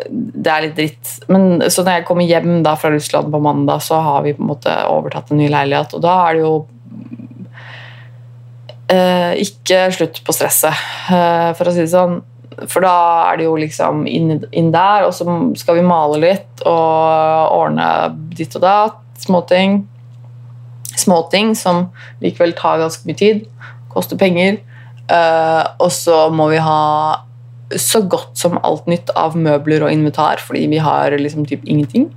Det 0.07 0.51
er 0.53 0.67
litt 0.67 0.77
dritt. 0.79 1.15
Men 1.33 1.65
så 1.67 1.83
når 1.83 1.99
jeg 1.99 2.07
kommer 2.09 2.29
hjem 2.29 2.63
da 2.67 2.77
fra 2.79 2.93
Russland 2.95 3.33
på 3.33 3.43
mandag, 3.43 3.83
så 3.83 3.99
har 4.05 4.23
vi 4.27 4.37
på 4.37 4.45
en 4.45 4.53
måte 4.53 4.77
overtatt 4.91 5.33
en 5.33 5.43
ny 5.43 5.51
leilighet, 5.51 5.97
og 5.97 6.05
da 6.05 6.15
er 6.29 6.39
det 6.39 6.45
jo 6.45 6.55
ikke 8.93 9.89
slutt 9.97 10.21
på 10.25 10.35
stresset, 10.37 10.77
eh, 11.09 11.51
for 11.57 11.69
å 11.69 11.73
si 11.73 11.85
det 11.85 11.93
sånn. 11.93 12.21
For 12.71 12.85
da 12.85 13.31
er 13.31 13.41
det 13.41 13.47
jo 13.49 13.57
liksom 13.59 14.05
inn, 14.07 14.45
inn, 14.53 14.71
der, 14.75 15.07
og 15.09 15.15
så 15.17 15.25
skal 15.59 15.81
vi 15.81 15.87
male 15.87 16.21
litt 16.23 16.63
og 16.69 17.57
ordne 17.57 17.89
ditt 18.37 18.55
og 18.55 18.63
datt. 18.63 19.01
Småting. 19.25 19.81
Småting 20.95 21.55
som 21.59 21.89
likevel 22.23 22.55
tar 22.55 22.83
ganske 22.83 23.09
mye 23.09 23.19
tid, 23.19 23.43
koster 23.91 24.21
penger. 24.21 24.61
Eh, 25.09 25.65
og 25.81 25.91
så 25.93 26.29
må 26.31 26.49
vi 26.53 26.61
ha 26.63 27.24
så 27.81 28.01
godt 28.11 28.39
som 28.39 28.59
alt 28.67 28.87
nytt 28.91 29.11
av 29.19 29.37
møbler 29.39 29.85
og 29.87 29.93
invitar, 29.93 30.43
fordi 30.43 30.67
vi 30.73 30.81
har 30.83 31.15
liksom 31.19 31.47
typ 31.49 31.65
ingenting. 31.65 32.09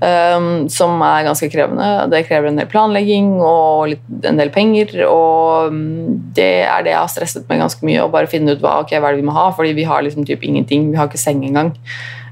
Um, 0.00 0.68
som 0.72 1.00
er 1.04 1.26
ganske 1.28 1.50
krevende. 1.52 1.88
Det 2.12 2.24
krever 2.28 2.50
en 2.50 2.60
del 2.60 2.70
planlegging 2.70 3.34
og 3.38 3.90
litt, 3.94 4.06
en 4.28 4.40
del 4.40 4.52
penger. 4.54 4.94
Og 5.08 5.74
um, 5.74 6.16
det 6.36 6.52
er 6.66 6.86
det 6.86 6.94
jeg 6.94 7.02
har 7.02 7.12
stresset 7.12 7.50
med 7.50 7.62
ganske 7.64 7.84
mye, 7.86 8.04
å 8.04 8.12
bare 8.12 8.30
finne 8.30 8.56
ut 8.56 8.64
hva, 8.64 8.80
okay, 8.84 9.00
hva 9.00 9.10
er 9.10 9.18
det 9.18 9.24
vi 9.24 9.28
må 9.28 9.36
ha, 9.36 9.50
fordi 9.56 9.76
vi 9.76 9.88
har 9.88 10.04
liksom 10.06 10.26
typ 10.28 10.46
ingenting. 10.46 10.90
Vi 10.92 11.00
har 11.00 11.10
ikke 11.10 11.20
seng 11.20 11.44
engang. 11.46 11.74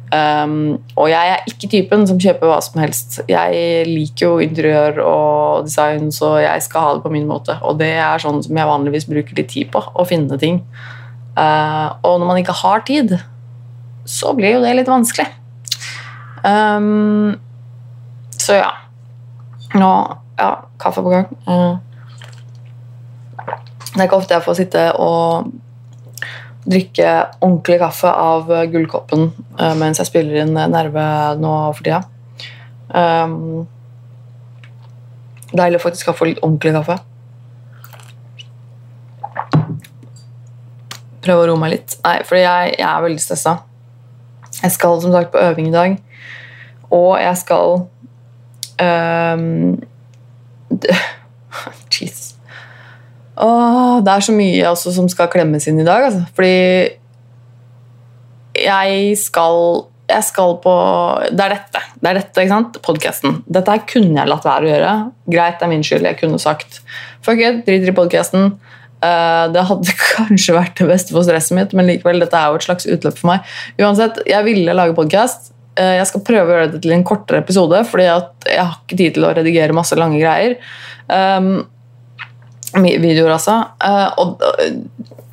Um, 0.08 0.78
og 0.96 1.10
jeg 1.10 1.32
er 1.34 1.42
ikke 1.50 1.68
typen 1.68 2.06
som 2.08 2.20
kjøper 2.20 2.48
hva 2.48 2.60
som 2.64 2.80
helst. 2.80 3.18
Jeg 3.28 3.88
liker 3.88 4.24
jo 4.24 4.44
interiør 4.44 5.02
og 5.04 5.66
design, 5.68 6.08
så 6.14 6.38
jeg 6.42 6.64
skal 6.64 6.84
ha 6.84 6.94
det 6.96 7.04
på 7.04 7.12
min 7.12 7.28
måte. 7.28 7.58
Og 7.62 7.76
det 7.80 7.92
er 8.00 8.22
sånn 8.22 8.40
som 8.44 8.56
jeg 8.56 8.70
vanligvis 8.70 9.08
bruker 9.10 9.36
litt 9.36 9.52
tid 9.52 9.72
på, 9.74 9.82
å 9.82 10.08
finne 10.08 10.40
ting. 10.40 10.62
Uh, 11.38 11.94
og 12.02 12.18
når 12.18 12.26
man 12.26 12.40
ikke 12.40 12.56
har 12.64 12.82
tid, 12.86 13.14
så 14.08 14.32
blir 14.34 14.56
jo 14.56 14.62
det 14.64 14.74
litt 14.74 14.90
vanskelig. 14.90 15.28
Um, 16.42 17.36
så 18.38 18.58
ja. 18.60 18.72
Nå 19.74 19.90
Ja, 20.38 20.52
kaffe 20.78 21.02
på 21.02 21.10
gang. 21.10 21.26
Uh, 21.48 21.78
det 23.94 23.98
er 23.98 24.06
ikke 24.06 24.20
ofte 24.20 24.36
jeg 24.36 24.44
får 24.44 24.58
sitte 24.60 24.84
og 25.02 25.48
drikke 26.68 27.08
ordentlig 27.40 27.78
kaffe 27.80 28.12
av 28.12 28.52
gullkoppen 28.70 29.32
uh, 29.58 29.74
mens 29.80 29.98
jeg 29.98 30.10
spiller 30.10 30.44
inn 30.44 30.54
Nerve 30.54 31.08
nå 31.42 31.56
for 31.74 31.82
tida. 31.82 32.04
Um, 32.94 33.66
deilig 35.50 35.82
faktisk 35.82 36.12
å 36.12 36.16
få 36.20 36.30
litt 36.30 36.42
ordentlig 36.44 36.76
kaffe. 36.78 37.00
Prøve 41.28 41.44
å 41.44 41.50
roe 41.52 41.60
meg 41.60 41.74
litt. 41.76 41.98
Nei, 42.06 42.18
fordi 42.26 42.44
jeg, 42.44 42.74
jeg 42.80 42.88
er 42.88 43.04
veldig 43.04 43.22
stressa. 43.22 43.58
Jeg 44.62 44.74
skal 44.74 45.02
som 45.02 45.14
sagt 45.14 45.30
på 45.34 45.42
øving 45.42 45.68
i 45.68 45.74
dag, 45.74 45.98
og 46.94 47.12
jeg 47.20 47.36
skal 47.42 47.84
um, 48.80 49.76
Jesus. 51.98 52.32
Åh, 53.38 54.00
det 54.02 54.14
er 54.14 54.24
så 54.24 54.34
mye 54.34 54.64
altså, 54.66 54.90
som 54.94 55.06
skal 55.10 55.30
klemmes 55.30 55.68
inn 55.70 55.78
i 55.78 55.86
dag. 55.86 56.08
Altså. 56.08 56.24
Fordi 56.34 56.96
jeg 58.58 59.14
skal 59.20 59.84
jeg 60.08 60.24
skal 60.24 60.54
på 60.64 60.72
Det 61.36 61.44
er 61.44 61.52
dette. 61.52 61.80
det 62.00 62.08
er 62.08 62.16
dette, 62.16 62.40
ikke 62.40 62.54
sant? 62.54 62.78
Podkasten. 62.82 63.42
Dette 63.44 63.74
her 63.74 63.82
kunne 63.86 64.16
jeg 64.16 64.30
latt 64.30 64.46
være 64.48 64.64
å 64.64 64.70
gjøre. 64.70 64.92
Greit, 65.28 65.58
det 65.60 65.66
er 65.66 65.72
min 65.74 65.84
skyld. 65.84 66.08
Jeg 66.08 66.18
kunne 66.22 66.40
sagt 66.40 66.80
fuck 67.20 67.38
it, 67.42 67.60
driter 67.66 67.92
i 67.92 67.94
podkasten. 67.94 68.54
Eh, 68.98 69.44
det 69.54 69.62
hadde 69.68 69.94
kanskje 70.16 70.56
vært 70.56 70.80
det 70.80 70.88
beste 70.90 71.14
for 71.14 71.26
stresset 71.26 71.54
mitt, 71.58 71.74
men 71.76 71.88
likevel, 71.90 72.22
dette 72.22 72.38
er 72.38 72.50
jo 72.50 72.58
et 72.58 72.66
slags 72.66 72.88
utløp 72.88 73.18
for 73.20 73.32
meg. 73.32 73.54
Uansett, 73.80 74.20
jeg 74.28 74.46
ville 74.46 74.76
lage 74.76 74.96
podkast. 74.96 75.52
Eh, 75.78 75.96
jeg 76.00 76.08
skal 76.10 76.24
prøve 76.26 76.50
å 76.50 76.56
gjøre 76.56 76.70
det 76.74 76.82
til 76.84 76.94
en 76.96 77.06
kortere 77.06 77.42
episode, 77.44 77.82
fordi 77.88 78.08
jeg 78.08 78.58
har 78.58 78.78
ikke 78.80 78.98
tid 78.98 79.18
til 79.18 79.28
å 79.28 79.34
redigere 79.38 79.76
masse 79.76 79.98
lange 79.98 80.18
greier. 80.20 80.58
Um, 81.08 81.68
videoer, 82.74 83.32
altså. 83.36 83.60
Uh, 83.80 84.08
og, 84.20 84.42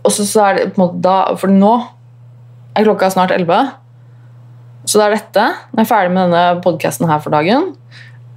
og 0.06 0.14
så, 0.14 0.24
så, 0.24 0.46
er 0.46 0.60
det 0.60 0.68
på 0.76 0.80
en 0.80 0.84
måte 0.86 1.02
da 1.04 1.16
For 1.36 1.52
nå 1.52 1.74
er 2.78 2.86
klokka 2.86 3.10
snart 3.12 3.34
11. 3.36 3.74
Så 4.86 5.02
det 5.02 5.08
er 5.08 5.18
dette. 5.18 5.48
Når 5.74 5.82
jeg 5.82 5.88
er 5.88 5.90
ferdig 5.90 6.14
med 6.14 6.30
denne 6.30 6.62
podkasten 6.64 7.10
her 7.10 7.20
for 7.24 7.34
dagen, 7.34 7.74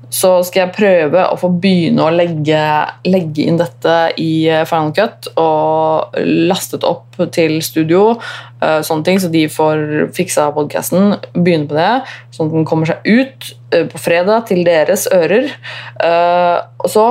så 0.08 0.30
skal 0.46 0.62
jeg 0.62 0.74
prøve 0.76 1.24
å 1.28 1.36
få 1.36 1.50
begynne 1.60 2.04
å 2.06 2.12
legge, 2.14 2.60
legge 3.08 3.44
inn 3.44 3.58
dette 3.60 3.96
i 4.20 4.48
eh, 4.48 4.64
Final 4.68 4.94
Cut 4.96 5.28
og 5.36 6.16
lastet 6.48 6.86
opp 6.88 7.18
til 7.34 7.58
studio, 7.64 8.14
uh, 8.62 8.78
sånne 8.86 9.04
ting, 9.04 9.18
så 9.20 9.28
de 9.32 9.44
får 9.50 10.08
fiksa 10.16 10.48
podkasten. 10.56 11.16
Begynne 11.34 11.68
på 11.68 11.76
det, 11.76 11.90
sånn 12.34 12.48
at 12.48 12.56
den 12.56 12.68
kommer 12.68 12.88
seg 12.88 13.04
ut 13.04 13.48
uh, 13.74 13.84
på 13.90 14.00
fredag 14.00 14.48
til 14.52 14.62
deres 14.66 15.08
ører. 15.12 15.50
Og 15.98 16.92
så 16.92 17.06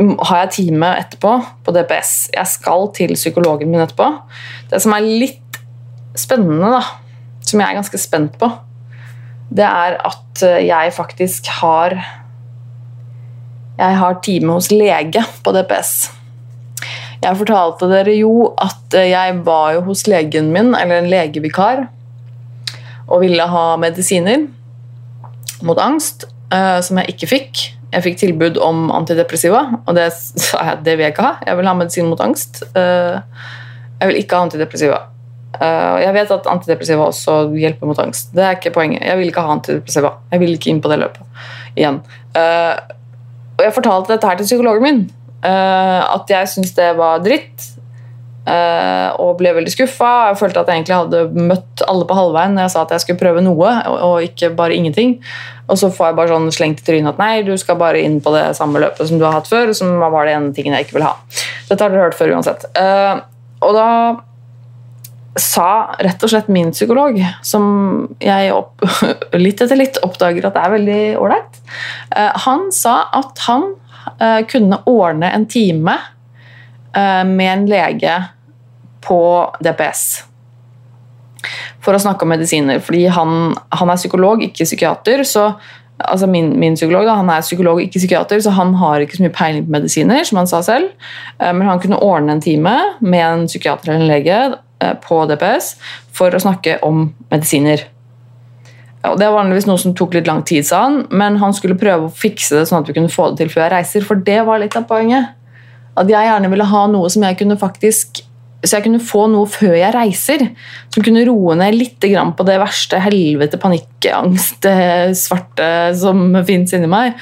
har 0.00 0.42
jeg 0.44 0.52
time 0.56 0.90
etterpå 1.02 1.36
på 1.66 1.74
DPS. 1.74 2.14
Jeg 2.34 2.48
skal 2.50 2.88
til 2.96 3.14
psykologen 3.18 3.70
min 3.70 3.82
etterpå. 3.84 4.08
Det 4.70 4.80
som 4.82 4.94
er 4.96 5.06
litt 5.06 5.60
spennende, 6.18 6.72
da, 6.74 6.82
som 7.46 7.62
jeg 7.62 7.68
er 7.68 7.78
ganske 7.78 8.00
spent 8.00 8.36
på, 8.40 8.50
det 9.50 9.66
er 9.66 9.98
at 10.06 10.42
eh, 10.46 10.62
jeg 10.68 10.94
faktisk 10.94 11.50
har 11.60 11.98
Jeg 13.80 13.96
har 13.96 14.18
time 14.20 14.52
hos 14.52 14.68
lege 14.70 15.22
på 15.40 15.52
DPS. 15.56 16.10
Jeg 17.20 17.36
fortalte 17.38 17.88
dere 17.88 18.12
jo 18.18 18.50
at 18.60 18.94
eh, 18.96 19.10
jeg 19.14 19.38
var 19.46 19.72
jo 19.78 19.86
hos 19.88 20.04
legen 20.06 20.50
min, 20.52 20.74
eller 20.76 21.00
en 21.00 21.08
legevikar, 21.08 21.86
og 23.08 23.22
ville 23.24 23.46
ha 23.48 23.64
medisiner 23.80 24.46
mot 25.64 25.80
angst, 25.80 26.28
uh, 26.52 26.78
som 26.84 27.00
jeg 27.00 27.14
ikke 27.14 27.28
fikk. 27.28 27.62
Jeg 27.90 28.04
fikk 28.04 28.20
tilbud 28.20 28.60
om 28.62 28.86
antidepressiva, 28.94 29.64
og 29.82 29.96
det 29.96 30.10
sa 30.44 30.62
jeg 30.68 30.84
det 30.84 30.98
vil 30.98 31.08
jeg 31.08 31.16
ikke 31.16 31.26
ha. 31.26 31.32
Jeg 31.48 31.58
vil 31.58 31.72
ha 31.72 31.74
medisin 31.76 32.12
mot 32.12 32.20
angst. 32.20 32.62
Jeg 32.76 34.12
vil 34.12 34.20
ikke 34.20 34.36
ha 34.36 34.46
antidepressiva. 34.46 35.00
Uh, 35.56 35.98
jeg 36.00 36.14
vet 36.14 36.30
at 36.36 36.46
antidepressiva 36.48 37.08
også 37.10 37.40
hjelper 37.58 37.90
mot 37.90 37.98
angst. 38.00 38.30
Det 38.36 38.44
er 38.46 38.56
ikke 38.56 38.74
poenget. 38.76 39.02
Jeg 39.02 39.18
vil 39.18 39.32
ikke 39.32 39.42
ha 39.44 39.56
antidepressiva. 39.56 40.14
Jeg 40.30 40.42
vil 40.44 40.54
ikke 40.54 40.70
inn 40.70 40.80
på 40.84 40.92
det 40.92 41.00
løpet 41.02 41.44
igjen. 41.74 42.00
Uh, 42.36 42.78
og 43.60 43.66
jeg 43.66 43.76
fortalte 43.76 44.14
dette 44.14 44.28
her 44.28 44.38
til 44.40 44.48
psykologen 44.48 44.86
min, 44.86 45.02
eh, 45.44 46.00
at 46.00 46.32
jeg 46.32 46.48
syntes 46.48 46.72
det 46.78 46.94
var 46.96 47.20
dritt. 47.20 47.76
eh, 48.50 49.10
og 49.20 49.36
ble 49.38 49.50
veldig 49.52 49.70
skuffa. 49.70 50.30
Jeg 50.30 50.38
følte 50.40 50.62
at 50.62 50.70
jeg 50.70 50.80
egentlig 50.80 50.96
hadde 50.96 51.44
møtt 51.50 51.82
alle 51.86 52.06
på 52.08 52.16
halvveien 52.16 52.54
når 52.56 52.64
jeg 52.64 52.72
sa 52.72 52.82
at 52.82 52.94
jeg 52.94 53.02
skulle 53.04 53.20
prøve 53.20 53.42
noe, 53.44 53.74
og, 53.86 54.22
ikke 54.24 54.48
bare 54.56 54.74
ingenting. 54.74 55.18
Og 55.68 55.76
så 55.78 55.90
får 55.92 56.08
jeg 56.08 56.16
bare 56.16 56.32
sånn 56.32 56.48
slengt 56.56 56.80
i 56.80 56.86
trynet 56.86 57.12
at 57.12 57.20
nei, 57.20 57.44
du 57.46 57.52
skal 57.60 57.76
bare 57.78 58.00
inn 58.00 58.16
på 58.24 58.32
det 58.32 58.56
samme 58.56 58.80
løpet 58.80 59.06
som 59.06 59.20
du 59.20 59.26
har 59.28 59.36
hatt 59.36 59.46
før. 59.46 59.74
Som 59.76 60.00
var 60.00 60.24
det 60.24 60.34
ene 60.34 60.54
tingen 60.56 60.74
jeg 60.74 60.88
ikke 60.88 60.96
vil 60.96 61.06
ha. 61.06 61.12
Dette 61.68 61.84
har 61.84 61.92
dere 61.92 62.08
hørt 62.08 62.16
før 62.18 62.32
uansett. 62.32 62.64
Eh, 62.80 63.20
og 63.60 63.76
da 63.76 63.86
sa 65.38 65.94
rett 66.02 66.22
og 66.24 66.32
slett 66.32 66.48
min 66.50 66.72
psykolog, 66.74 67.18
som 67.46 67.64
jeg 68.22 68.50
opp, 68.54 68.82
litt 69.44 69.60
etter 69.62 69.78
litt 69.78 70.00
oppdager 70.02 70.48
at 70.48 70.56
det 70.56 70.62
er 70.64 70.74
veldig 70.74 71.02
ålreit, 71.22 71.60
eh, 72.16 72.32
han 72.46 72.70
sa 72.74 72.96
at 73.14 73.44
han 73.46 73.68
eh, 74.18 74.40
kunne 74.50 74.80
ordne 74.90 75.30
en 75.30 75.46
time 75.50 75.94
eh, 76.96 77.22
med 77.28 77.52
en 77.52 77.68
lege 77.70 78.16
på 79.06 79.20
DPS 79.62 80.08
for 81.80 81.96
å 81.96 82.00
snakke 82.02 82.26
om 82.26 82.34
medisiner. 82.34 82.82
Fordi 82.84 83.06
han, 83.08 83.54
han 83.72 83.92
er 83.92 84.00
psykolog, 84.00 84.42
ikke 84.44 84.66
psykiater. 84.66 85.22
så 85.24 85.54
altså 86.00 86.26
min, 86.28 86.50
min, 86.60 86.76
psykolog 86.76 87.06
da, 87.08 87.14
han 87.16 87.30
er 87.32 87.44
psykolog, 87.44 87.80
ikke 87.80 88.02
psykiater, 88.02 88.42
så 88.44 88.52
han 88.56 88.74
har 88.80 89.00
ikke 89.00 89.16
så 89.16 89.24
mye 89.24 89.32
peiling 89.36 89.64
på 89.64 89.72
medisiner. 89.78 90.24
som 90.28 90.42
han 90.42 90.50
sa 90.50 90.60
selv. 90.64 90.90
Men 91.40 91.64
han 91.68 91.80
kunne 91.80 92.02
ordne 92.04 92.36
en 92.36 92.44
time 92.44 92.74
med 93.00 93.24
en 93.24 93.46
psykiater 93.48 93.94
eller 93.94 94.04
en 94.04 94.12
lege 94.12 94.40
på 95.04 95.22
DPS 95.30 95.74
for 96.16 96.34
å 96.34 96.42
snakke 96.42 96.78
om 96.86 97.08
medisiner. 97.32 97.86
Og 99.08 99.16
Det 99.18 99.28
var 99.28 99.38
vanligvis 99.38 99.68
noe 99.68 99.80
som 99.80 99.94
tok 99.96 100.18
litt 100.18 100.28
lang 100.28 100.42
tid, 100.44 100.66
sa 100.68 100.82
han, 100.84 101.04
men 101.08 101.38
han 101.40 101.54
skulle 101.56 101.78
prøve 101.80 102.08
å 102.08 102.14
fikse 102.14 102.58
det 102.58 102.66
sånn 102.68 102.82
at 102.82 102.90
vi 102.90 102.96
kunne 102.98 103.12
få 103.12 103.30
det 103.30 103.40
til 103.40 103.52
før 103.54 103.64
jeg 103.66 103.74
reiser, 103.78 104.04
for 104.04 104.20
det 104.26 104.40
var 104.44 104.60
litt 104.60 104.76
av 104.76 104.84
poenget. 104.90 105.32
At 105.96 106.10
jeg 106.10 106.28
gjerne 106.28 106.50
ville 106.52 106.68
ha 106.68 106.82
noe 106.92 107.08
som 107.12 107.24
jeg 107.24 107.38
kunne 107.40 107.56
faktisk 107.60 108.26
så 108.60 108.76
jeg 108.76 108.84
kunne 108.84 109.00
få 109.00 109.22
noe 109.32 109.48
før 109.48 109.72
jeg 109.72 109.92
reiser, 109.94 110.42
som 110.92 111.04
kunne 111.04 111.22
roe 111.24 111.54
ned 111.56 111.78
litt 111.78 112.04
på 112.04 112.44
det 112.44 112.58
verste 112.60 113.00
helvete, 113.00 113.56
panikkangst, 113.60 114.60
det 114.66 115.16
svarte 115.16 115.68
som 115.96 116.36
fins 116.44 116.74
inni 116.76 116.90
meg. 116.90 117.16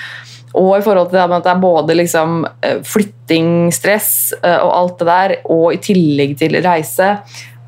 Og 0.59 0.73
i 0.79 0.85
forhold 0.85 1.13
til 1.13 1.21
at 1.23 1.45
det 1.45 1.53
er 1.53 1.61
både 1.63 1.97
liksom 1.99 2.41
eh, 2.65 2.81
flytting, 2.87 3.71
stress 3.75 4.33
eh, 4.43 4.59
og 4.59 4.73
alt 4.75 4.99
det 4.99 5.09
der, 5.11 5.37
og 5.55 5.71
i 5.75 5.83
tillegg 5.83 6.35
til 6.41 6.59
reise. 6.65 7.15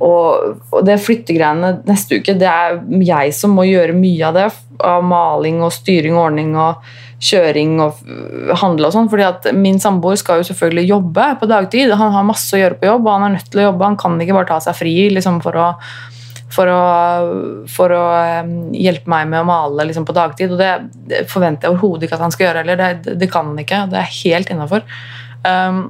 Og 0.00 0.80
det 0.86 0.96
flyttegreiene 1.04 1.74
neste 1.88 2.20
uke, 2.20 2.34
det 2.40 2.48
er 2.48 2.80
jeg 3.04 3.36
som 3.36 3.52
må 3.52 3.66
gjøre 3.68 3.96
mye 3.96 4.30
av 4.30 4.38
det. 4.38 4.48
Av 4.80 5.04
maling 5.04 5.60
og 5.60 5.74
styring 5.76 6.16
og 6.16 6.30
ordning 6.30 6.54
og 6.56 6.80
kjøring 7.20 7.74
og 7.84 7.98
handle 8.62 8.88
og 8.88 8.94
sånn. 8.94 9.10
fordi 9.12 9.26
at 9.26 9.50
min 9.52 9.76
samboer 9.82 10.16
skal 10.16 10.40
jo 10.40 10.46
selvfølgelig 10.48 10.88
jobbe 10.88 11.26
på 11.42 11.48
dagtid. 11.50 11.92
Han 11.92 12.14
har 12.14 12.24
masse 12.24 12.56
å 12.56 12.62
gjøre 12.62 12.80
på 12.80 12.88
jobb, 12.88 13.04
og 13.04 13.12
han 13.12 13.26
er 13.28 13.34
nødt 13.36 13.50
til 13.52 13.60
å 13.60 13.66
jobbe. 13.68 13.90
Han 13.90 14.00
kan 14.00 14.16
ikke 14.24 14.38
bare 14.38 14.48
ta 14.48 14.60
seg 14.64 14.78
fri 14.78 14.94
liksom, 15.12 15.42
for 15.44 15.60
å, 15.60 15.68
for 16.50 16.70
å, 16.70 16.80
for 17.70 17.94
å 17.94 18.02
hjelpe 18.74 19.10
meg 19.12 19.30
med 19.30 19.44
å 19.44 19.48
male 19.48 19.86
liksom, 19.88 20.06
på 20.08 20.16
dagtid. 20.16 20.52
Og 20.54 20.60
det, 20.60 20.72
det 21.10 21.24
forventer 21.30 21.68
jeg 21.68 21.76
overhodet 21.76 22.08
ikke 22.08 22.18
at 22.18 22.26
han 22.26 22.34
skal 22.34 22.48
gjøre 22.48 22.64
heller. 22.64 22.80
Det, 22.80 23.16
det, 23.20 23.30
kan 23.32 23.52
han 23.52 23.62
ikke. 23.62 23.86
Det 23.92 24.02
er 24.02 24.12
helt 24.18 24.52
innafor. 24.52 24.84
Um, 25.46 25.82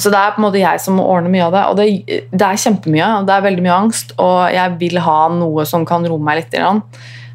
så 0.00 0.10
det 0.10 0.18
er 0.18 0.34
på 0.34 0.40
en 0.40 0.46
måte 0.46 0.62
jeg 0.62 0.80
som 0.82 0.96
må 0.98 1.06
ordne 1.06 1.30
mye 1.30 1.46
av 1.46 1.54
det. 1.54 1.64
Og 1.70 1.78
det, 1.78 2.20
det 2.32 2.46
er 2.46 2.62
kjempemye, 2.64 3.08
og 3.20 3.26
det 3.28 3.34
er 3.36 3.48
veldig 3.48 3.66
mye 3.66 3.80
angst. 3.86 4.14
Og 4.22 4.38
jeg 4.50 4.78
vil 4.80 5.02
ha 5.04 5.18
noe 5.34 5.66
som 5.68 5.86
kan 5.88 6.06
roe 6.08 6.22
meg 6.22 6.42
litt. 6.42 6.54
Grann 6.56 6.82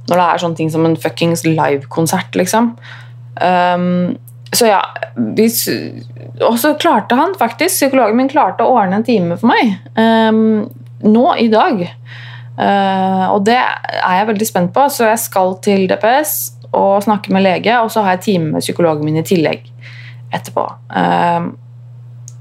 når 0.07 0.21
det 0.21 0.25
er 0.25 0.41
sånne 0.43 0.59
ting 0.59 0.71
som 0.71 0.87
en 0.87 0.95
fuckings 0.99 1.43
livekonsert, 1.47 2.35
liksom. 2.39 2.71
Um, 3.37 4.15
så 4.55 4.69
ja 4.71 4.79
Og 6.47 6.55
så 6.57 6.71
klarte 6.79 7.17
han 7.19 7.35
faktisk, 7.37 7.75
psykologen 7.75 8.17
min 8.17 8.29
klarte 8.31 8.65
å 8.65 8.77
ordne 8.79 9.01
en 9.01 9.05
time 9.05 9.37
for 9.37 9.51
meg. 9.51 9.75
Um, 9.99 10.69
nå 11.05 11.27
i 11.41 11.47
dag. 11.51 11.83
Uh, 12.57 13.25
og 13.36 13.43
det 13.45 13.57
er 13.60 14.15
jeg 14.17 14.29
veldig 14.31 14.47
spent 14.49 14.73
på, 14.73 14.88
så 14.89 15.12
jeg 15.12 15.21
skal 15.21 15.53
til 15.62 15.86
DPS 15.91 16.33
og 16.73 17.03
snakke 17.05 17.31
med 17.33 17.45
lege, 17.45 17.77
og 17.79 17.91
så 17.93 18.01
har 18.03 18.17
jeg 18.17 18.25
time 18.25 18.51
med 18.55 18.65
psykologen 18.65 19.05
min 19.05 19.21
i 19.21 19.25
tillegg 19.25 19.69
etterpå. 20.33 20.65
Uh, 20.89 21.53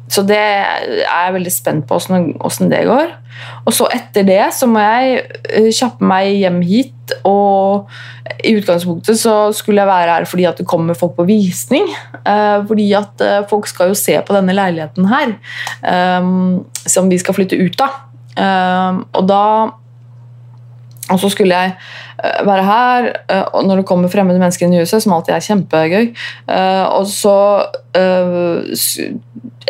så 0.08 0.22
det 0.22 0.38
er 0.38 0.84
jeg 1.02 1.34
veldig 1.34 1.52
spent 1.52 1.86
på 1.88 1.96
åssen 1.98 2.70
det 2.70 2.84
går. 2.86 3.10
Og 3.66 3.74
så 3.74 3.88
etter 3.92 4.24
det 4.24 4.44
så 4.54 4.68
må 4.70 4.80
jeg 4.80 5.16
eh, 5.50 5.66
kjappe 5.74 6.06
meg 6.06 6.30
hjem 6.38 6.60
hit. 6.64 6.92
Og 7.26 7.90
i 8.46 8.54
utgangspunktet 8.54 9.18
så 9.18 9.34
skulle 9.54 9.82
jeg 9.82 9.90
være 9.90 10.14
her 10.14 10.28
fordi 10.30 10.46
at 10.46 10.62
det 10.62 10.68
kommer 10.70 10.96
folk 10.96 11.18
på 11.18 11.26
visning. 11.26 11.90
Uh, 12.22 12.62
fordi 12.70 12.86
at 12.96 13.26
folk 13.50 13.66
skal 13.66 13.90
jo 13.90 13.98
se 13.98 14.14
på 14.22 14.38
denne 14.38 14.54
leiligheten 14.54 15.10
her, 15.10 15.34
som 16.86 17.10
vi 17.10 17.18
skal 17.20 17.36
flytte 17.36 17.58
ut 17.58 17.82
av. 17.82 18.05
Og 18.36 19.26
da 19.28 19.42
og 21.06 21.20
så 21.22 21.28
skulle 21.30 21.54
jeg 21.54 21.76
være 22.46 22.64
her, 22.66 23.06
og 23.54 23.62
når 23.66 23.80
det 23.80 23.86
kommer 23.86 24.10
fremmede 24.10 24.40
mennesker 24.42 24.66
inn 24.66 24.74
i 24.74 24.80
huset, 24.82 25.04
som 25.04 25.12
alltid 25.14 25.36
er 25.36 25.44
kjempegøy 25.44 26.08
Og 26.96 27.04
så 27.06 27.34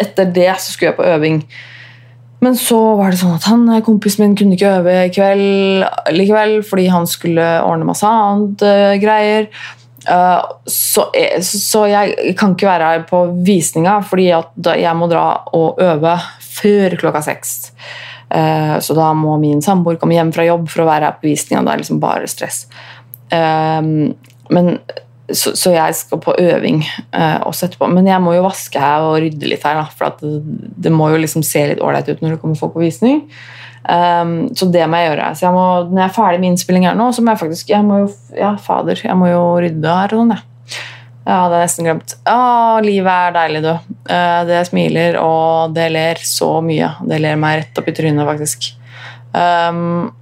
etter 0.01 0.31
det 0.33 0.49
så 0.57 0.73
skulle 0.73 0.95
jeg 0.95 0.97
på 0.97 1.09
øving. 1.11 1.43
Men 2.45 2.57
så 2.57 2.79
var 2.99 3.13
det 3.13 3.21
sånn 3.21 3.37
at 3.37 3.49
han, 3.49 3.69
kompisen 3.85 4.25
min 4.25 4.37
kunne 4.39 4.57
ikke 4.57 4.75
øve 4.79 4.97
i 5.07 5.13
kveld 5.13 5.85
likevel 6.17 6.59
fordi 6.69 6.87
han 6.93 7.09
skulle 7.09 7.47
ordne 7.65 7.89
masse 7.89 8.09
annet 8.09 8.65
greier. 9.03 9.49
Så, 10.07 11.09
jeg, 11.17 11.45
så, 11.45 11.87
jeg 11.91 12.37
kan 12.39 12.53
ikke 12.55 12.69
være 12.69 12.91
her 12.93 13.07
på 13.09 13.23
visninga 13.45 13.99
fordi 14.07 14.29
jeg 14.31 14.97
må 14.97 15.09
dra 15.11 15.29
og 15.57 15.81
øve 15.83 16.19
før 16.57 16.97
klokka 17.01 17.25
seks. 17.25 17.57
Uh, 18.27 18.77
så 18.83 18.97
da 18.99 19.13
må 19.15 19.37
min 19.43 19.63
samboer 19.63 19.99
komme 20.01 20.17
hjem 20.17 20.33
fra 20.35 20.47
jobb 20.47 20.69
for 20.73 20.85
å 20.85 20.91
være 20.91 21.11
her 21.11 21.19
på 21.21 21.29
visninga. 21.31 21.65
Det 21.67 21.75
er 21.75 21.83
liksom 21.85 22.03
bare 22.03 22.31
stress. 22.31 22.67
men 23.27 24.77
så, 25.35 25.73
jeg 25.75 25.95
skal 25.99 26.21
på 26.23 26.35
øving 26.39 26.83
eh, 26.87 27.39
også 27.43 27.67
etterpå. 27.67 27.89
Men 27.91 28.07
jeg 28.07 28.23
må 28.23 28.37
jo 28.37 28.45
vaske 28.45 28.81
her 28.81 29.07
og 29.07 29.19
rydde 29.23 29.51
litt 29.51 29.65
her. 29.67 29.81
For 29.97 30.15
det, 30.23 30.93
må 30.93 31.11
jo 31.11 31.21
liksom 31.23 31.45
se 31.47 31.65
litt 31.73 31.83
ålreit 31.83 32.09
ut 32.09 32.23
når 32.23 32.37
det 32.37 32.43
kommer 32.43 32.59
folk 32.59 32.77
på 32.77 32.85
visning. 32.85 33.25
Um, 33.87 34.49
så 34.59 34.67
det 34.71 34.83
må 34.91 34.99
jeg 34.99 35.13
gjøre. 35.13 35.31
Så 35.39 35.47
jeg 35.47 35.55
må, 35.55 35.67
når 35.91 36.03
jeg 36.03 36.09
er 36.09 36.17
ferdig 36.17 36.43
med 36.43 36.53
innspilling 36.53 36.87
her 36.89 36.99
nå, 36.99 37.09
så 37.15 37.23
må 37.23 37.35
jeg 37.35 37.43
faktisk 37.45 37.71
jeg 37.71 37.87
må 37.87 38.03
jo, 38.05 38.13
Ja, 38.35 38.57
fader, 38.63 38.99
jeg 39.03 39.19
må 39.19 39.31
jo 39.31 39.43
rydde 39.63 39.99
her 40.01 40.15
og 40.15 40.23
sånn, 40.23 40.35
jeg. 40.35 40.47
Det 41.27 41.35
er 41.35 41.55
nesten 41.59 41.89
glemt. 41.89 42.13
Å, 42.31 42.79
livet 42.85 43.11
er 43.11 43.33
deilig, 43.35 43.63
du. 43.65 43.73
Uh, 44.07 44.43
det 44.47 44.61
smiler, 44.69 45.17
og 45.19 45.75
det 45.75 45.89
ler 45.91 46.21
så 46.23 46.53
mye. 46.63 46.93
Det 47.03 47.19
ler 47.19 47.41
meg 47.41 47.63
rett 47.65 47.81
opp 47.81 47.91
i 47.91 47.95
trynet, 47.97 48.23
faktisk. 48.29 48.69
Um, 49.35 50.13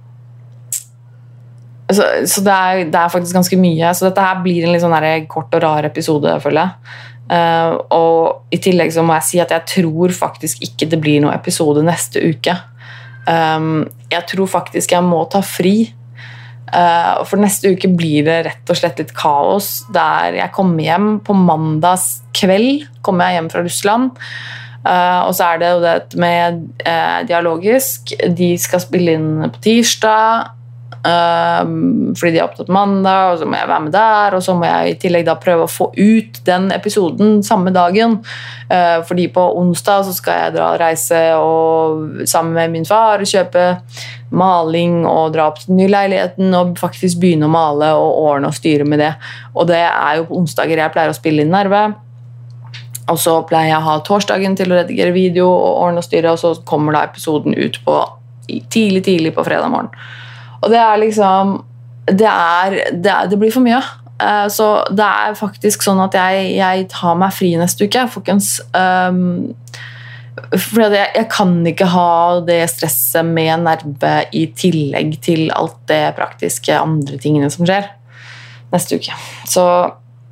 så, 1.91 2.07
så 2.25 2.41
det, 2.41 2.55
er, 2.55 2.79
det, 2.89 2.97
er, 2.97 3.11
faktisk 3.13 3.37
ganske 3.37 3.59
mye. 3.61 3.91
Så 3.93 4.07
dette 4.07 4.23
her 4.25 4.41
blir 4.41 4.65
en 4.65 4.73
litt 4.73 4.81
sånn 4.81 5.27
kort 5.29 5.53
og 5.53 5.61
rar 5.61 5.85
episode, 5.85 6.33
føler 6.41 6.63
jeg. 6.63 6.95
Uh, 7.25 7.77
og 7.93 8.53
i 8.53 8.59
tillegg 8.61 8.91
så 8.93 9.05
må 9.05 9.15
jeg 9.17 9.27
si 9.29 9.41
at 9.41 9.53
jeg 9.53 9.65
tror 9.69 10.13
faktisk 10.13 10.61
ikke 10.65 10.89
det 10.89 10.99
blir 11.01 11.21
noen 11.21 11.37
episode 11.37 11.85
neste 11.85 12.21
uke. 12.21 12.57
Um, 13.29 13.85
jeg 14.09 14.25
tror 14.29 14.49
faktisk 14.49 14.93
jeg 14.97 15.05
må 15.05 15.21
ta 15.29 15.41
fri. 15.45 15.91
Uh, 16.73 17.21
for 17.27 17.39
neste 17.41 17.71
uke 17.75 17.91
blir 17.93 18.25
det 18.25 18.39
rett 18.47 18.71
og 18.71 18.79
slett 18.79 18.99
litt 19.01 19.13
kaos. 19.17 19.85
Der 19.93 20.39
jeg 20.39 20.53
kommer 20.55 20.85
hjem 20.85 21.09
på 21.25 21.37
mandags 21.37 22.19
kveld 22.35 22.87
kommer 23.05 23.29
jeg 23.29 23.39
hjem 23.39 23.49
fra 23.53 23.65
Russland. 23.65 24.27
Uh, 24.85 25.25
og 25.25 25.33
så 25.37 25.51
er 25.51 25.61
det 25.61 25.71
jo 25.71 25.79
det 25.85 26.19
med 26.21 26.61
dialogisk. 27.29 28.15
De 28.37 28.53
skal 28.61 28.83
spille 28.83 29.17
inn 29.17 29.31
på 29.49 29.63
tirsdag. 29.69 30.51
Um, 31.05 32.15
fordi 32.17 32.33
de 32.33 32.39
er 32.39 32.47
opptatt 32.47 32.69
mandag, 32.73 33.33
og 33.33 33.39
så 33.39 33.47
må 33.49 33.59
jeg 33.59 33.69
være 33.69 33.83
med 33.85 33.93
der. 33.93 34.35
Og 34.37 34.43
så 34.43 34.55
må 34.57 34.65
jeg 34.65 34.91
i 34.91 34.97
tillegg 35.01 35.25
da 35.27 35.35
prøve 35.41 35.67
å 35.67 35.71
få 35.71 35.89
ut 35.93 36.39
den 36.47 36.71
episoden 36.73 37.43
samme 37.45 37.73
dagen. 37.75 38.17
Uh, 38.71 39.01
fordi 39.05 39.27
på 39.33 39.43
onsdag 39.59 40.07
så 40.07 40.15
skal 40.15 40.39
jeg 40.39 40.55
dra 40.57 40.71
og 40.73 40.81
reise 40.81 41.21
og, 41.37 42.23
sammen 42.29 42.55
med 42.57 42.73
min 42.73 42.87
far 42.89 43.21
kjøpe 43.25 43.67
maling 44.35 45.03
og 45.07 45.35
dra 45.35 45.49
opp 45.51 45.61
til 45.61 45.71
den 45.71 45.83
nye 45.83 45.91
leiligheten 45.93 46.55
og 46.57 46.73
faktisk 46.79 47.21
begynne 47.21 47.47
å 47.47 47.53
male 47.53 47.91
og 47.95 48.17
ordne 48.25 48.49
og 48.49 48.57
styre 48.57 48.87
med 48.87 49.03
det. 49.03 49.13
Og 49.53 49.69
det 49.69 49.83
er 49.85 50.19
jo 50.19 50.27
på 50.29 50.41
onsdager 50.41 50.81
jeg 50.81 50.93
pleier 50.95 51.13
å 51.13 51.17
spille 51.17 51.45
inn 51.45 51.53
Nerve. 51.53 51.85
Og 53.13 53.21
så 53.21 53.37
pleier 53.45 53.75
jeg 53.75 53.79
å 53.83 53.85
ha 53.85 53.95
torsdagen 54.01 54.57
til 54.57 54.73
å 54.73 54.79
redigere 54.79 55.13
video 55.13 55.45
og 55.53 55.81
ordne 55.85 56.01
og 56.01 56.07
styre, 56.07 56.33
og 56.33 56.41
så 56.41 56.55
kommer 56.65 56.95
da 56.95 57.05
episoden 57.05 57.53
ut 57.53 57.77
på 57.85 57.99
tidlig, 58.73 59.03
tidlig 59.05 59.35
på 59.37 59.45
fredag 59.45 59.69
morgen. 59.69 59.93
Og 60.61 60.71
det 60.71 60.81
er 60.81 61.01
liksom 61.01 61.61
Det, 62.05 62.27
er, 62.29 62.75
det, 62.93 63.09
er, 63.09 63.29
det 63.31 63.37
blir 63.41 63.53
for 63.53 63.65
mye. 63.65 63.79
Uh, 64.21 64.45
så 64.53 64.85
det 64.93 65.05
er 65.05 65.33
faktisk 65.35 65.81
sånn 65.81 65.97
at 66.03 66.13
jeg, 66.13 66.51
jeg 66.59 66.85
tar 66.93 67.17
meg 67.17 67.33
fri 67.33 67.49
neste 67.57 67.87
uke, 67.89 68.03
folkens. 68.13 68.59
Um, 68.77 69.55
for 70.53 70.85
jeg, 70.85 71.09
jeg, 71.15 71.27
kan 71.31 71.57
ikke 71.65 71.87
ha 71.89 72.11
det 72.45 72.61
stresset 72.69 73.25
med 73.25 73.65
nerve 73.65 74.13
i 74.35 74.45
tillegg 74.53 75.17
til 75.25 75.49
alt 75.55 75.79
det 75.89 76.13
praktiske 76.19 76.77
andre 76.77 77.17
tingene 77.21 77.49
som 77.49 77.65
skjer 77.65 77.89
neste 78.73 78.99
uke. 78.99 79.15
Så 79.49 79.65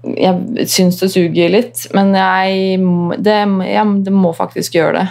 jeg 0.04 0.68
syns 0.70 1.00
det 1.00 1.12
suger 1.14 1.52
litt, 1.52 1.86
men 1.96 2.12
jeg, 2.18 2.80
det, 3.24 3.38
jeg, 3.70 3.98
det 4.06 4.14
må 4.14 4.34
faktisk 4.36 4.76
gjøre 4.78 4.98
det. 5.00 5.06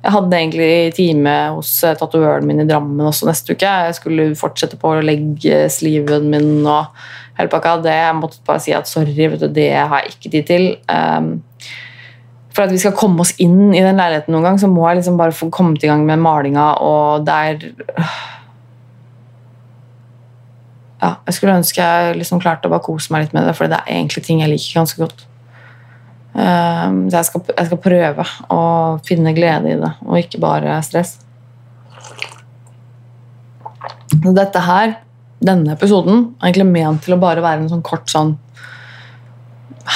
Jeg 0.00 0.14
hadde 0.14 0.36
egentlig 0.36 0.94
time 0.96 1.32
hos 1.52 1.74
eh, 1.84 1.96
tatovøren 1.98 2.46
min 2.48 2.62
i 2.62 2.68
Drammen 2.68 3.04
også 3.04 3.28
neste 3.28 3.52
uke. 3.52 3.68
Jeg 3.68 3.98
skulle 3.98 4.30
fortsette 4.38 4.78
på 4.80 4.94
leggesliven 5.04 6.30
min 6.32 6.64
og 6.64 6.88
hele 7.36 7.52
pakka. 7.52 7.76
Det 7.84 7.92
jeg 7.92 8.16
måtte 8.16 8.40
bare 8.46 8.62
si 8.64 8.72
at 8.76 8.88
sorry, 8.88 9.12
du, 9.12 9.46
det 9.52 9.70
har 9.76 10.00
jeg 10.00 10.14
ikke 10.14 10.32
tid 10.32 10.48
til. 10.48 10.66
Um, 10.88 11.34
for 12.50 12.64
at 12.64 12.72
vi 12.72 12.80
skal 12.82 12.96
komme 12.96 13.20
oss 13.22 13.34
inn 13.44 13.74
i 13.74 13.84
den 13.84 14.00
leiligheten 14.00 14.34
noen 14.34 14.48
gang, 14.48 14.58
så 14.60 14.68
må 14.72 14.88
jeg 14.88 15.02
liksom 15.02 15.20
bare 15.20 15.36
få 15.36 15.50
kommet 15.54 15.84
i 15.84 15.90
gang 15.90 16.02
med 16.08 16.22
malinga, 16.24 16.72
og 16.82 17.26
der 17.28 17.60
ja, 21.00 21.14
jeg 21.26 21.36
skulle 21.36 21.56
ønske 21.60 21.84
jeg 21.84 22.16
liksom 22.18 22.42
klarte 22.42 22.68
å 22.68 22.72
bare 22.72 22.84
kose 22.84 23.12
meg 23.12 23.24
litt 23.24 23.36
med 23.36 23.46
det, 23.48 23.54
for 23.56 23.70
det 23.70 23.78
er 23.80 24.00
egentlig 24.00 24.24
ting 24.26 24.42
jeg 24.42 24.52
liker 24.52 24.80
ganske 24.80 25.04
godt. 25.04 25.26
Um, 26.30 27.08
så 27.10 27.18
jeg 27.18 27.26
skal, 27.26 27.42
jeg 27.56 27.66
skal, 27.66 27.80
prøve 27.82 28.24
å 28.54 28.60
finne 29.06 29.34
glede 29.34 29.72
i 29.72 29.78
det, 29.80 29.90
og 30.06 30.20
ikke 30.20 30.42
bare 30.42 30.76
stress. 30.86 31.16
Så 34.10 34.34
dette 34.36 34.62
her, 34.62 34.94
denne 35.42 35.74
episoden, 35.74 36.28
er 36.38 36.50
egentlig 36.50 36.68
ment 36.70 37.02
til 37.06 37.16
å 37.16 37.20
bare 37.22 37.42
være 37.42 37.64
en 37.64 37.72
sånn 37.72 37.84
kort 37.86 38.10
sånn 38.12 38.36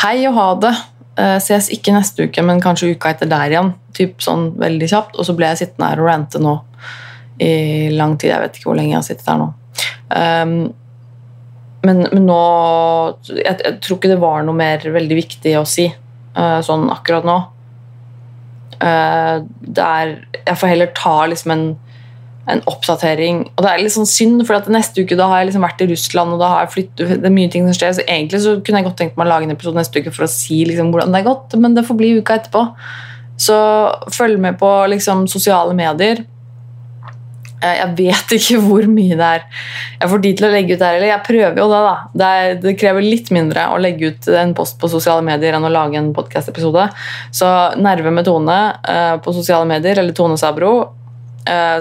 Hei 0.00 0.24
og 0.26 0.34
ha 0.34 0.46
det. 0.58 0.72
Uh, 1.14 1.36
ses 1.38 1.68
ikke 1.70 1.92
neste 1.94 2.26
uke, 2.26 2.42
men 2.42 2.62
kanskje 2.62 2.96
uka 2.96 3.12
etter 3.12 3.28
der 3.30 3.52
igjen. 3.52 3.68
Typ 3.94 4.24
sånn 4.24 4.48
veldig 4.58 4.88
kjapt. 4.90 5.18
Og 5.20 5.28
så 5.28 5.36
ble 5.38 5.52
jeg 5.52 5.60
sittende 5.60 5.90
her 5.92 6.02
og 6.02 6.08
rante 6.08 6.40
nå 6.42 6.54
i 7.38 7.90
lang 7.94 8.16
tid. 8.18 8.32
Jeg 8.32 8.42
vet 8.42 8.58
ikke 8.58 8.72
hvor 8.72 8.78
lenge 8.80 8.90
jeg 8.90 8.98
har 8.98 9.06
sittet 9.06 9.28
her 9.30 9.38
nå. 9.38 9.52
Um, 10.10 10.56
men, 11.84 12.00
men, 12.08 12.24
nå 12.26 12.40
jeg, 13.28 13.54
jeg, 13.60 13.76
tror 13.84 14.00
ikke 14.00 14.10
det 14.10 14.18
var 14.24 14.42
noe 14.46 14.58
mer 14.58 14.82
veldig 14.96 15.18
viktig 15.20 15.54
å 15.60 15.66
si 15.68 15.86
sånn 16.34 16.88
akkurat 16.92 17.26
nå. 17.28 17.38
Uh, 18.82 19.44
der 19.62 20.16
jeg 20.40 20.58
får 20.60 20.72
heller 20.72 20.90
ta 20.98 21.14
liksom 21.30 21.52
en, 21.54 21.64
en, 22.50 22.62
oppdatering. 22.68 23.44
Og 23.54 23.64
det 23.64 23.70
er 23.70 23.84
litt 23.84 23.94
sånn 23.94 24.08
synd, 24.10 24.42
for 24.48 24.72
neste 24.74 25.04
uke 25.04 25.18
da 25.18 25.28
har 25.30 25.42
jeg 25.42 25.52
liksom 25.52 25.64
vært 25.64 25.84
i 25.86 25.88
Russland 25.92 26.34
og 26.34 26.42
da 26.42 26.50
har 26.52 26.66
jeg 26.66 26.74
flyttet, 26.74 27.14
det 27.22 27.30
er 27.30 27.36
mye 27.38 27.52
ting 27.52 27.68
som 27.68 27.78
skjer, 27.78 27.96
så 27.96 28.04
egentlig 28.04 28.42
så 28.44 28.58
kunne 28.60 28.82
jeg 28.82 28.88
godt 28.90 29.00
tenkt 29.00 29.16
meg 29.16 29.28
å 29.28 29.32
lage 29.32 29.48
en 29.48 29.54
episode 29.54 29.78
neste 29.78 30.02
uke 30.02 30.12
for 30.14 30.26
å 30.26 30.30
si 30.34 30.64
liksom 30.68 30.92
hvordan 30.92 31.14
det 31.14 31.22
er 31.22 31.28
gått, 31.30 31.56
men 31.60 31.78
det 31.78 31.86
får 31.88 32.00
bli 32.00 32.12
uka 32.18 32.40
etterpå. 32.40 32.66
Så 33.40 33.56
følg 34.14 34.38
med 34.42 34.58
på 34.60 34.70
liksom 34.92 35.24
sosiale 35.30 35.74
medier. 35.76 36.22
Eh, 37.64 37.76
jeg 37.80 37.92
vet 37.98 38.34
ikke 38.38 38.60
hvor 38.64 38.88
mye 38.90 39.16
det 39.18 39.28
er 39.38 39.44
jeg 40.00 40.10
får 40.10 40.22
tid 40.24 40.38
til 40.38 40.48
å 40.48 40.52
legge 40.52 40.76
ut 40.76 40.82
der. 40.82 40.98
Eller 40.98 41.10
jeg 41.10 41.26
prøver 41.28 41.60
jo 41.62 41.68
det, 41.70 41.82
da. 41.86 41.94
Det, 42.12 42.32
er, 42.40 42.58
det 42.64 42.74
krever 42.80 43.06
litt 43.06 43.30
mindre 43.34 43.68
å 43.72 43.78
legge 43.80 44.12
ut 44.12 44.28
en 44.42 44.52
post 44.56 44.76
på 44.80 44.90
sosiale 44.92 45.24
medier 45.24 45.56
enn 45.56 45.64
å 45.64 45.72
lage 45.72 46.00
en 46.00 46.12
podkast-episode. 46.16 46.88
Så 47.34 47.48
Nerve 47.80 48.12
med 48.14 48.28
Tone 48.28 48.58
uh, 48.84 49.16
på 49.24 49.34
sosiale 49.36 49.68
medier, 49.68 50.02
eller 50.02 50.16
Tone 50.16 50.36
Sabro, 50.40 50.74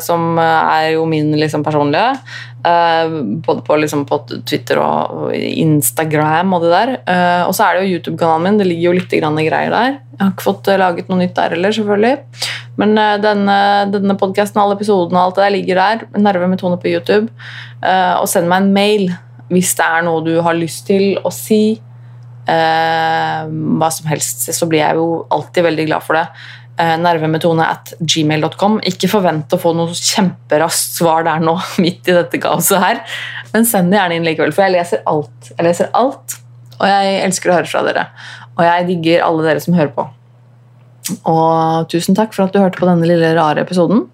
som 0.04 0.40
er 0.42 0.94
jo 0.94 1.06
min 1.08 1.32
liksom, 1.40 1.64
personlige. 1.64 2.18
Uh, 2.64 3.20
både 3.44 3.64
på, 3.68 3.78
liksom, 3.80 4.06
på, 4.08 4.20
Twitter 4.48 4.80
og 4.80 5.34
Instagram 5.36 6.56
og 6.56 6.64
det 6.64 6.72
der. 6.74 6.92
og 7.48 7.52
så 7.56 7.66
er 7.66 7.76
det 7.76 7.84
jo 7.84 7.98
YouTube-kanalen 7.98 8.48
min. 8.48 8.60
Det 8.60 8.68
ligger 8.68 8.90
jo 8.90 8.96
litt 9.00 9.16
greier 9.16 9.72
der. 9.72 9.98
Jeg 10.14 10.22
har 10.22 10.34
ikke 10.34 10.48
fått 10.48 10.72
laget 10.80 11.12
noe 11.12 11.22
nytt 11.24 11.36
der 11.36 11.56
heller, 11.56 11.76
selvfølgelig. 11.76 12.18
Men 12.82 12.96
denne, 13.24 13.58
denne 13.94 14.18
podkasten 14.20 14.60
og 14.60 14.66
alle 14.68 14.80
episodene 14.80 15.20
og 15.20 15.26
alt 15.30 15.40
det 15.40 15.46
der 15.46 15.56
ligger 15.58 15.82
der. 15.82 16.08
Nerve 16.18 16.50
med 16.50 16.62
Tone 16.62 16.80
på 16.82 16.92
YouTube. 16.92 17.32
Og 17.84 18.28
send 18.30 18.52
meg 18.52 18.64
en 18.64 18.76
mail 18.76 19.08
hvis 19.54 19.74
det 19.78 19.86
er 19.86 20.06
noe 20.06 20.24
du 20.26 20.36
har 20.44 20.58
lyst 20.58 20.88
til 20.90 21.18
å 21.24 21.32
si. 21.34 21.78
Hva 22.44 23.90
som 23.94 24.10
helst, 24.12 24.48
så 24.52 24.68
blir 24.70 24.84
jeg 24.84 25.00
jo 25.00 25.24
alltid 25.32 25.68
veldig 25.70 25.88
glad 25.92 26.06
for 26.06 26.20
det. 26.20 26.26
Uh, 26.74 26.96
nervemetone 26.98 27.66
at 27.70 27.92
gmail.com. 28.02 28.80
Ikke 28.90 29.10
forvent 29.12 29.52
å 29.54 29.60
få 29.62 29.76
noe 29.78 29.94
kjemperaskt 29.94 30.96
svar 30.98 31.26
der 31.28 31.44
nå, 31.44 31.54
midt 31.84 32.10
i 32.10 32.16
dette 32.18 32.40
kaoset 32.42 32.82
her. 32.82 33.02
Men 33.52 33.68
send 33.70 33.94
det 33.94 34.00
gjerne 34.00 34.18
inn 34.18 34.26
likevel, 34.26 34.54
for 34.56 34.66
jeg 34.66 34.74
leser 34.74 35.04
alt. 35.10 35.52
Jeg 35.52 35.68
leser 35.68 35.92
alt, 35.94 36.34
og 36.80 36.88
jeg 36.90 37.20
elsker 37.28 37.52
å 37.52 37.58
høre 37.60 37.70
fra 37.70 37.84
dere. 37.86 38.08
Og 38.56 38.64
jeg 38.66 38.88
digger 38.90 39.26
alle 39.26 39.46
dere 39.46 39.62
som 39.62 39.78
hører 39.78 39.94
på. 39.94 40.08
Og 41.30 41.92
tusen 41.92 42.18
takk 42.18 42.34
for 42.34 42.48
at 42.48 42.56
du 42.56 42.62
hørte 42.64 42.82
på 42.82 42.90
denne 42.90 43.06
lille 43.06 43.34
rare 43.38 43.62
episoden. 43.68 44.08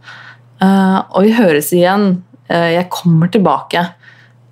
Uh, 0.59 0.99
og 1.15 1.29
vi 1.29 1.37
høres 1.37 1.71
igjen. 1.75 2.09
Uh, 2.51 2.71
jeg 2.73 2.89
kommer 2.91 3.31
tilbake 3.31 3.85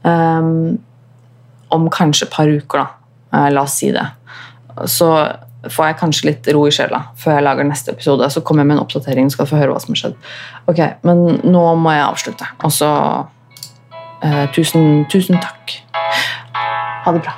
om 0.07 1.89
kanskje 1.91 2.29
et 2.29 2.31
par 2.31 2.47
uker, 2.47 2.85
da. 2.85 3.49
La 3.51 3.65
oss 3.65 3.73
si 3.81 3.89
det. 3.91 4.05
Så 4.87 5.09
får 5.73 5.89
jeg 5.89 5.99
kanskje 6.01 6.29
litt 6.29 6.51
ro 6.55 6.65
i 6.67 6.73
sjela 6.73 7.03
før 7.19 7.37
jeg 7.37 7.47
lager 7.47 7.67
neste 7.67 7.95
episode. 7.95 8.29
Så 8.33 8.43
kommer 8.45 8.63
jeg 8.63 8.71
med 8.71 8.77
en 8.77 8.83
oppdatering, 8.85 9.31
skal 9.33 9.49
få 9.49 9.59
høre 9.61 9.73
hva 9.73 9.81
som 9.83 9.95
har 9.95 10.03
skjedd. 10.03 10.19
Ok, 10.71 10.83
Men 11.07 11.41
nå 11.43 11.65
må 11.79 11.95
jeg 11.95 12.05
avslutte. 12.07 12.51
Og 12.67 12.73
så 12.73 12.91
tusen, 14.55 15.05
tusen 15.11 15.41
takk. 15.43 15.79
Ha 17.05 17.13
det 17.13 17.21
bra. 17.25 17.37